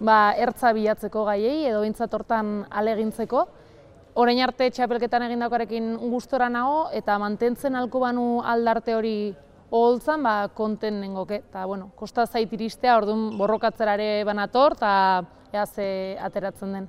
ba, 0.00 0.34
ertza 0.38 0.72
bilatzeko 0.72 1.24
gaiei 1.28 1.66
edo 1.70 1.82
bintzat 1.82 2.14
hortan 2.14 2.66
alegintzeko. 2.70 3.46
Orain 4.18 4.40
arte 4.42 4.70
txapelketan 4.74 5.28
egindakoarekin 5.28 5.92
gustora 6.10 6.48
nago 6.50 6.88
eta 6.92 7.18
mantentzen 7.22 7.76
alko 7.78 8.02
banu 8.02 8.26
aldarte 8.42 8.96
hori 8.96 9.16
oholtzan 9.70 10.22
ba, 10.22 10.36
konten 10.54 11.00
nengoke. 11.00 11.42
Eta, 11.50 11.66
bueno, 11.66 11.90
kosta 11.96 12.26
zait 12.26 12.52
iristea, 12.52 12.96
orduan 12.98 13.30
borrokatzerare 13.38 14.24
banator, 14.26 14.78
eta 14.78 14.92
ea 15.52 15.66
ze 15.66 15.90
ateratzen 16.20 16.72
den. 16.72 16.88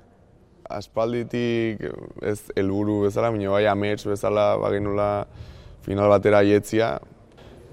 Aspalditik 0.70 1.82
ez 2.22 2.38
helburu 2.56 3.00
bezala, 3.06 3.30
baina 3.34 3.50
bai 3.50 3.66
amets 3.66 4.04
bezala 4.06 4.54
bagenula 4.60 5.26
final 5.86 6.10
batera 6.12 6.42
jetzia 6.46 6.98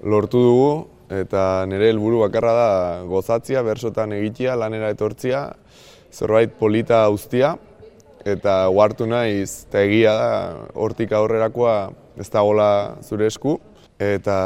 lortu 0.02 0.42
dugu, 0.42 0.72
eta 1.10 1.64
nire 1.70 1.88
helburu 1.92 2.20
bakarra 2.24 2.52
da 2.56 2.70
gozatzia, 3.08 3.62
bersotan 3.66 4.12
egitea, 4.16 4.56
lanera 4.58 4.90
etortzia, 4.94 5.46
zerbait 6.12 6.52
polita 6.58 7.06
ustia, 7.10 7.54
eta 8.28 8.66
huartu 8.68 9.06
naiz, 9.08 9.64
eta 9.68 9.82
egia 9.86 10.14
da, 10.18 10.30
hortik 10.74 11.14
aurrerakoa 11.16 11.78
ez 12.18 12.28
da 12.30 12.42
gola 12.44 12.70
zure 13.02 13.28
esku, 13.30 13.58
eta 13.98 14.38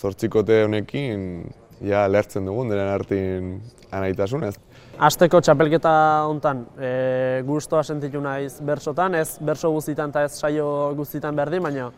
zortzikote 0.00 0.64
honekin 0.64 1.44
ja 1.84 2.06
lertzen 2.08 2.46
dugun 2.48 2.70
denen 2.72 2.90
artin 2.90 3.50
anaitasunez. 3.94 4.56
Azteko 4.94 5.40
txapelketa 5.42 5.90
hontan 6.30 6.60
e, 6.78 7.42
gustoa 7.46 7.82
sentitu 7.82 8.20
naiz 8.22 8.60
bersotan, 8.62 9.16
ez 9.18 9.40
berso 9.42 9.72
guztitan 9.74 10.12
eta 10.14 10.22
ez 10.28 10.36
saio 10.38 10.68
guztitan 10.94 11.34
berdin, 11.34 11.64
baina 11.66 11.88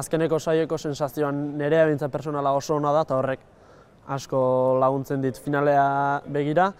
azkeneko 0.00 0.38
saioeko 0.40 0.78
sensazioan 0.78 1.58
nerea 1.58 1.84
bintza 1.90 2.08
personala 2.08 2.54
oso 2.56 2.78
ona 2.78 2.92
da, 2.96 3.04
eta 3.04 3.18
horrek 3.20 3.44
asko 4.16 4.40
laguntzen 4.80 5.20
dit 5.20 5.36
finalea 5.36 6.22
begira. 6.24 6.72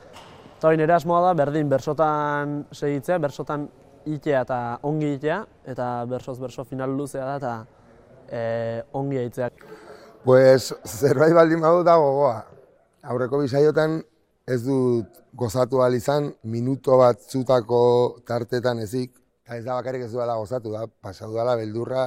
Eta 0.57 0.71
hori 0.71 0.81
nire 0.81 0.97
asmoa 0.97 1.21
da, 1.27 1.37
berdin 1.37 1.69
bersotan 1.69 2.63
segitzea, 2.73 3.19
bersotan 3.21 3.69
itea 4.09 4.43
eta 4.49 4.61
ongi 4.89 5.15
itea, 5.19 5.43
eta 5.69 5.93
bersoz 6.09 6.39
berso 6.41 6.65
final 6.65 6.97
luzea 6.97 7.27
da, 7.29 7.37
eta 7.37 7.57
e, 8.25 8.83
ongi 8.97 9.21
aitzeak. 9.21 9.67
Pues 10.25 10.73
zerbait 10.87 11.37
baldin 11.37 11.61
badu 11.61 11.85
da 11.85 12.01
gogoa. 12.01 12.39
Aurreko 13.05 13.45
bisaiotan 13.45 14.01
ez 14.49 14.63
dut 14.65 15.21
gozatu 15.37 15.83
ahal 15.83 15.95
izan, 15.99 16.33
minuto 16.43 16.97
bat 17.01 17.21
zutako 17.21 17.81
tartetan 18.27 18.81
ezik, 18.85 19.13
eta 19.45 19.59
ez 19.59 19.65
da 19.65 19.77
bakarrik 19.77 20.07
ez 20.07 20.13
duela 20.13 20.37
gozatu 20.41 20.73
da, 20.73 20.87
pasatu 20.89 21.37
dela 21.37 21.57
beldurra 21.61 22.05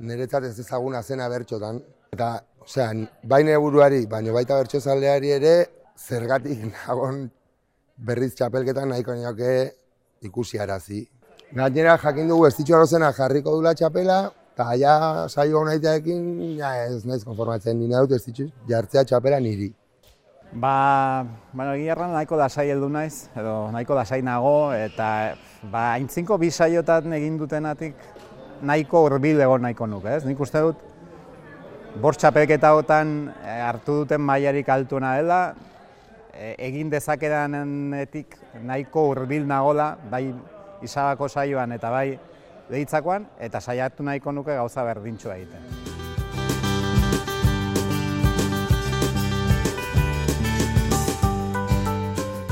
niretzat 0.00 0.48
ez 0.50 0.58
ezaguna 0.60 1.02
zena 1.02 1.28
bertxotan. 1.32 1.80
Eta, 2.12 2.30
osea, 2.66 2.90
baina 3.24 3.58
buruari, 3.62 4.04
baina 4.06 4.34
baita 4.34 4.58
bertxo 4.60 4.80
zaldeari 4.80 5.34
ere, 5.38 5.54
zergatik 5.96 6.64
nagon 6.74 7.26
berriz 7.96 8.34
txapelketan 8.34 8.90
nahiko 8.92 9.14
nioke 9.14 9.52
ikusi 10.26 10.58
arazi. 10.58 11.06
Gainera 11.54 11.96
jakin 12.02 12.28
dugu 12.28 12.46
ez 12.46 12.56
jarriko 12.58 13.54
dula 13.56 13.74
txapela, 13.74 14.32
Eta 14.56 14.72
ja 14.80 14.92
saio 15.28 15.58
honaiteekin 15.60 16.20
ja 16.56 16.70
ez 16.86 17.02
naiz 17.04 17.24
konformatzen 17.28 17.76
ni 17.76 17.90
dut 17.92 18.12
ez 18.16 18.22
dituz 18.24 18.46
jartzea 18.70 19.02
txapera 19.04 19.36
niri. 19.38 19.68
Ba, 20.52 21.26
bueno, 21.52 21.74
gierran 21.74 22.12
nahiko 22.14 22.36
da 22.38 22.48
sai 22.48 22.70
heldu 22.70 22.88
naiz 22.88 23.28
edo 23.36 23.70
nahiko 23.74 23.96
da 23.98 24.04
sai 24.04 24.22
nago 24.22 24.72
eta 24.72 25.36
ba 25.72 25.92
aintzinko 25.96 26.38
bi 26.38 26.50
saiotan 26.50 27.12
egin 27.12 27.36
dutenatik 27.36 27.96
nahiko 28.62 29.02
hurbil 29.04 29.40
egon 29.40 29.66
nahiko 29.66 29.86
nuke, 29.86 30.14
ez? 30.16 30.24
Nik 30.24 30.40
uste 30.40 30.62
dut 30.64 30.80
bor 32.00 32.16
txapelketaotan 32.16 33.16
eh, 33.44 33.60
hartu 33.64 34.02
duten 34.02 34.20
mailarik 34.20 34.68
altuena 34.68 35.14
dela, 35.16 35.40
e, 36.36 36.54
egin 36.68 36.92
dezakedanetik 36.92 38.36
nahiko 38.64 39.08
hurbil 39.10 39.48
nagola, 39.48 39.94
bai 40.10 40.28
izabako 40.84 41.28
saioan 41.28 41.72
eta 41.76 41.90
bai 41.92 42.08
lehitzakoan, 42.70 43.28
eta 43.40 43.60
saiatu 43.60 44.06
nahiko 44.06 44.32
nuke 44.32 44.56
gauza 44.56 44.84
berdintxoa 44.84 45.36
egiten. 45.40 45.85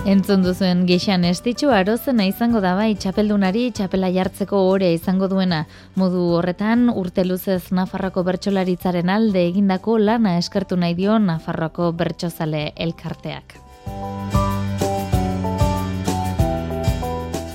Entzun 0.05 0.43
duzuen 0.45 0.83
gixan 0.85 1.23
estitxu 1.25 1.71
arozena 1.73 2.27
izango 2.29 2.61
da 2.61 2.75
bai 2.77 2.91
txapeldunari 3.01 3.63
txapela 3.73 4.11
jartzeko 4.13 4.61
orea 4.69 4.93
izango 4.93 5.31
duena. 5.33 5.63
Modu 5.97 6.27
horretan 6.37 6.91
urte 6.93 7.25
luzez 7.25 7.73
Nafarroko 7.73 8.27
bertsolaritzaren 8.29 9.09
alde 9.09 9.47
egindako 9.49 9.97
lana 9.97 10.37
eskertu 10.45 10.77
nahi 10.77 10.93
dio 11.01 11.17
Nafarroko 11.19 11.93
bertsozale 11.97 12.67
elkarteak. 12.77 13.57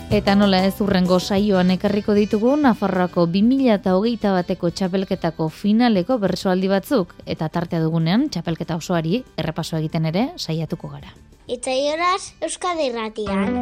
Eta 0.09 0.33
nola 0.33 0.63
ez 0.65 0.73
urrengo 0.81 1.19
saioan 1.21 1.69
ekarriko 1.69 2.15
ditugu 2.17 2.55
Nafarroako 2.57 3.27
2008 3.29 4.31
bateko 4.33 4.71
txapelketako 4.73 5.45
finaleko 5.53 6.17
bersoaldi 6.17 6.71
batzuk 6.71 7.13
eta 7.29 7.45
tartea 7.53 7.83
dugunean 7.83 8.25
txapelketa 8.33 8.79
osoari 8.81 9.21
errepaso 9.37 9.77
egiten 9.77 10.09
ere 10.09 10.31
saiatuko 10.35 10.89
gara. 10.95 11.13
Itzaioraz 11.45 12.33
Euskadirratian. 12.41 13.53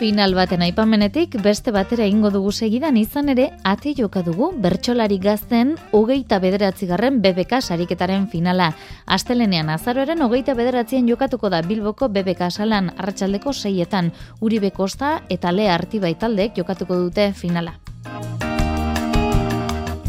Final 0.00 0.32
baten 0.32 0.62
aipamenetik 0.64 1.34
beste 1.44 1.74
batera 1.76 2.06
ingo 2.08 2.30
dugu 2.32 2.54
segidan 2.56 2.96
izan 2.96 3.28
ere 3.28 3.50
ate 3.68 3.90
joka 3.98 4.22
dugu 4.24 4.46
bertsolari 4.56 5.18
gazten 5.20 5.74
hogeita 5.92 6.38
bederatzigarren 6.40 7.18
BBK 7.20 7.60
sariketaren 7.60 8.24
finala. 8.32 8.70
Astelenean 9.04 9.68
azaroaren 9.68 10.24
hogeita 10.24 10.54
bederatzien 10.56 11.04
jokatuko 11.12 11.50
da 11.52 11.60
Bilboko 11.60 12.08
BBK 12.08 12.48
salan 12.48 12.88
arratsaldeko 12.96 13.52
seietan 13.52 14.08
Uribe 14.40 14.70
Kosta 14.70 15.18
eta 15.28 15.52
Lea 15.52 15.74
Artibai 15.76 16.14
taldek 16.14 16.56
jokatuko 16.56 16.96
dute 16.96 17.34
finala. 17.36 17.76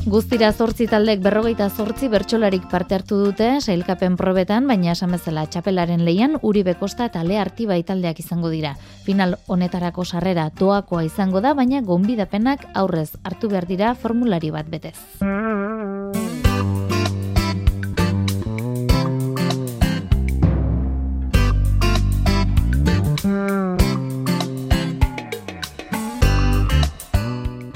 Guztira 0.02 0.48
zortzi 0.52 0.88
taldek 0.90 1.20
berrogeita 1.22 1.68
zortzi 1.70 2.08
bertsolarik 2.10 2.64
parte 2.72 2.96
hartu 2.98 3.20
dute 3.22 3.50
sailkapen 3.62 4.16
probetan, 4.18 4.66
baina 4.66 4.96
esan 4.96 5.14
bezala 5.14 5.44
txapelaren 5.46 6.02
leian 6.08 6.40
Uribe 6.42 6.74
Kosta 6.80 7.06
eta 7.12 7.22
Le 7.24 7.38
Artiba 7.38 7.78
taldeak 7.86 8.20
izango 8.20 8.50
dira. 8.50 8.74
Final 9.06 9.38
honetarako 9.46 10.06
sarrera 10.06 10.50
toakoa 10.50 11.04
izango 11.06 11.40
da, 11.40 11.54
baina 11.54 11.82
gonbidapenak 11.82 12.66
aurrez 12.74 13.12
hartu 13.24 13.50
behar 13.50 13.68
dira 13.70 13.94
formulari 13.94 14.50
bat 14.50 14.66
betez. 14.74 14.98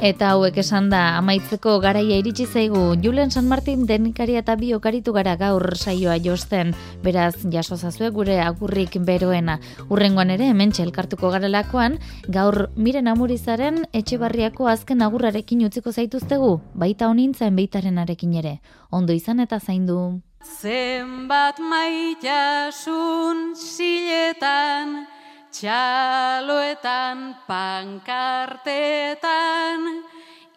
Eta 0.05 0.27
hauek 0.35 0.59
esan 0.61 0.91
da, 0.91 0.99
amaitzeko 1.17 1.79
garaia 1.81 2.19
iritsi 2.21 2.45
zaigu, 2.45 2.81
Julen 3.01 3.31
San 3.33 3.47
Martin 3.49 3.87
denikaria 3.89 4.43
eta 4.43 4.53
biokaritu 4.59 5.15
gara 5.15 5.31
gaur 5.39 5.63
saioa 5.73 6.19
josten, 6.21 6.75
beraz 7.01 7.39
jaso 7.49 7.73
zazue 7.75 8.11
gure 8.13 8.35
agurrik 8.43 8.99
beroena. 9.07 9.55
Urrengoan 9.89 10.29
ere, 10.35 10.51
hemen 10.51 10.75
txelkartuko 10.77 11.31
garelakoan, 11.33 11.97
gaur 12.29 12.67
miren 12.77 13.09
amurizaren 13.09 13.81
etxe 13.97 14.21
barriako 14.21 14.69
azken 14.69 15.01
agurrarekin 15.01 15.65
utziko 15.65 15.89
zaituztegu, 15.89 16.53
baita 16.75 17.09
honintzen 17.09 17.57
beitaren 17.57 17.97
arekin 17.97 18.37
ere. 18.43 18.59
Ondo 18.91 19.17
izan 19.17 19.41
eta 19.41 19.57
zaindu. 19.57 20.21
Zenbat 20.45 21.57
maitasun 21.57 23.55
siletan, 23.57 25.07
txaloetan, 25.55 27.47
pankartetan, 27.47 28.59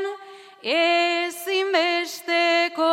ezinbesteko 0.60 2.91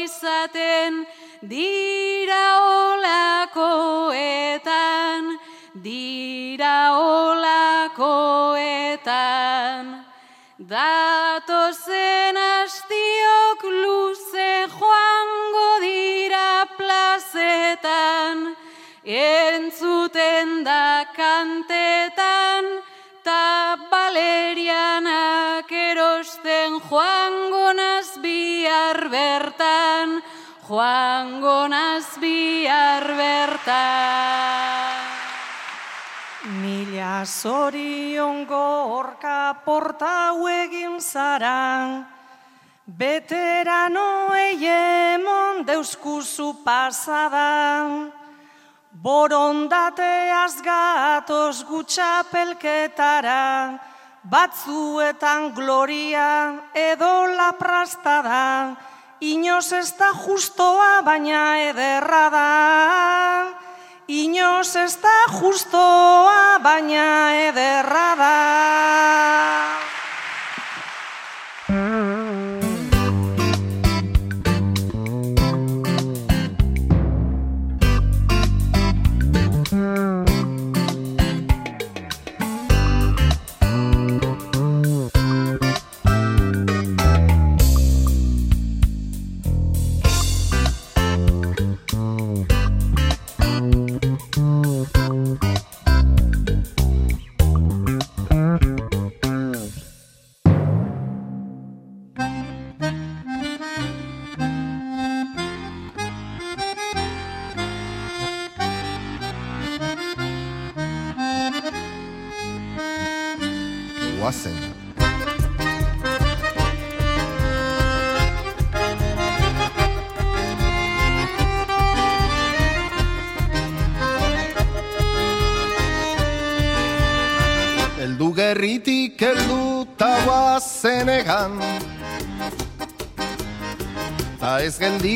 izaten, 0.00 1.04
dira 1.44 2.56
olakoetan, 2.96 4.64
dira 5.84 6.96
olakoetan. 6.96 8.16
Datozen 10.56 12.32
astiok 12.36 12.85
entzuten 19.06 20.64
da 20.66 21.06
kantetan, 21.14 22.82
ta 23.22 23.78
balerianak 23.90 25.70
erosten 25.70 26.80
joango 26.90 27.72
naz 27.72 28.18
bihar 28.18 29.08
bertan, 29.08 30.22
joango 30.66 31.68
naz 31.70 32.18
bihar 32.18 33.06
bertan. 33.06 35.06
Mila 36.62 37.22
zoriongo 37.24 38.98
orka 38.98 39.54
portau 39.64 40.48
egin 40.50 41.00
zara, 41.00 42.06
Veteranoei 42.86 44.62
emon 44.62 45.66
deuskuzu 45.66 46.62
pasada, 46.64 48.14
borondateaz 49.06 50.56
gatoz 50.66 51.62
gutxapelketara, 51.68 53.78
batzuetan 54.26 55.52
gloria 55.54 56.30
edo 56.74 57.12
laprastada, 57.38 58.74
inoz 59.20 59.70
ez 59.78 59.92
da 60.00 60.10
justoa 60.24 61.04
baina 61.06 61.44
ederra 61.68 62.24
da. 62.34 62.48
Inoz 64.08 64.74
ez 64.82 64.98
da 65.02 65.14
justoa 65.38 66.58
baina 66.66 67.06
ederra 67.46 68.10
da. 68.18 68.34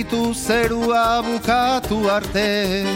Gelditu 0.00 0.34
zerua 0.34 1.22
bukatu 1.22 2.10
arte. 2.10 2.86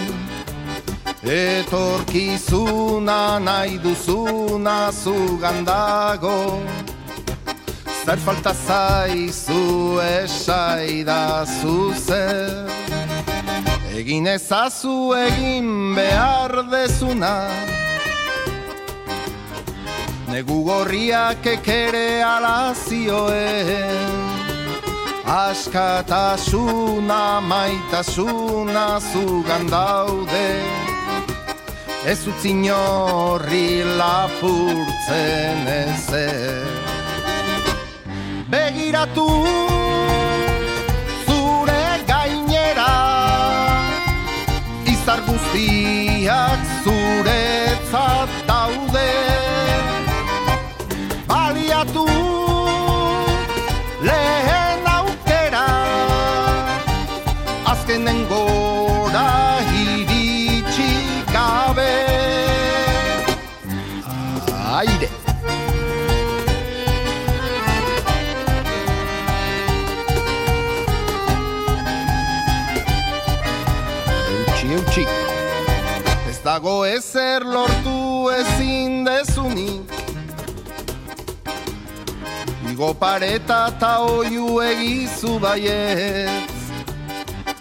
Etorkizuna 1.23 3.39
nahi 3.41 3.79
duzuna 3.79 4.93
zugan 4.93 5.65
dago. 5.65 6.61
Zer 8.05 8.19
falta 8.19 8.53
zaizu 8.53 9.99
esaida 10.01 11.47
zuzer 11.47 12.69
Egin 13.97 14.27
ezazu 14.27 15.15
egin 15.17 15.95
behar 15.97 16.71
dezuna. 16.71 17.49
Negu 20.29 20.65
gorriak 20.65 21.47
ekere 21.47 22.23
alazioen 22.23 24.34
Askatasuna, 25.27 27.21
maitasuna 27.41 29.01
zugan 29.01 29.67
daude. 29.71 30.61
Ez 32.05 32.27
utzin 32.29 32.69
horri 32.69 33.81
lapurtzen 33.97 35.67
ezer. 35.73 36.69
Begiratu 38.53 39.29
zure 41.25 41.87
gainera 42.07 42.93
Izar 44.85 45.25
guztiak 45.25 46.61
zuretzat 46.85 48.44
Igo 82.85 82.93
pareta 82.95 83.73
ta 83.81 83.93
oiu 84.05 84.61
egizu 84.61 85.39
baietz. 85.41 86.53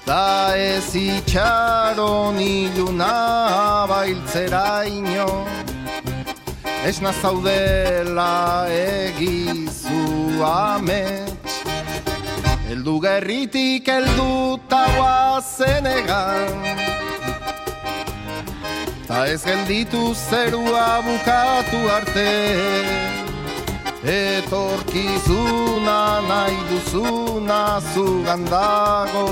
Ta 0.06 0.52
ez 0.58 0.92
itxaron 1.00 2.36
iluna 2.40 3.88
bailtzeraino 3.88 5.30
Esna 6.90 7.14
zaudela 7.22 8.68
egizu 8.68 10.44
amets. 10.44 11.56
Eldu 12.74 13.00
gerritik 13.08 13.88
eldu 13.88 14.60
guazen 14.68 15.86
egan 15.88 16.56
Ta 19.08 19.28
ez 19.28 19.44
gelditu 19.46 20.04
zerua 20.28 20.88
bukatu 21.08 21.80
arte 21.98 23.23
Etorkizuna 24.06 26.00
nahi 26.28 26.58
duzuna 26.70 27.80
zugan 27.94 28.44
dago. 28.52 29.30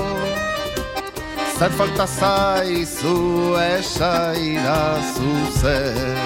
Zer 1.58 1.70
falta 1.76 2.06
zaizu 2.06 3.16
esaida 3.60 4.78
zuzer 5.12 6.16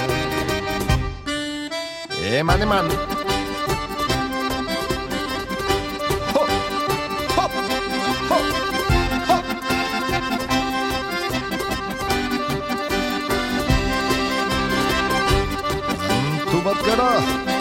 Eman, 2.23 2.63
eman. 2.63 2.87
Ho, 6.35 6.43
hop, 7.37 7.53
ho, 8.31 8.39
hop. 9.29 9.45
Tu 16.51 16.59
bat 16.65 16.79
gara 16.87 17.56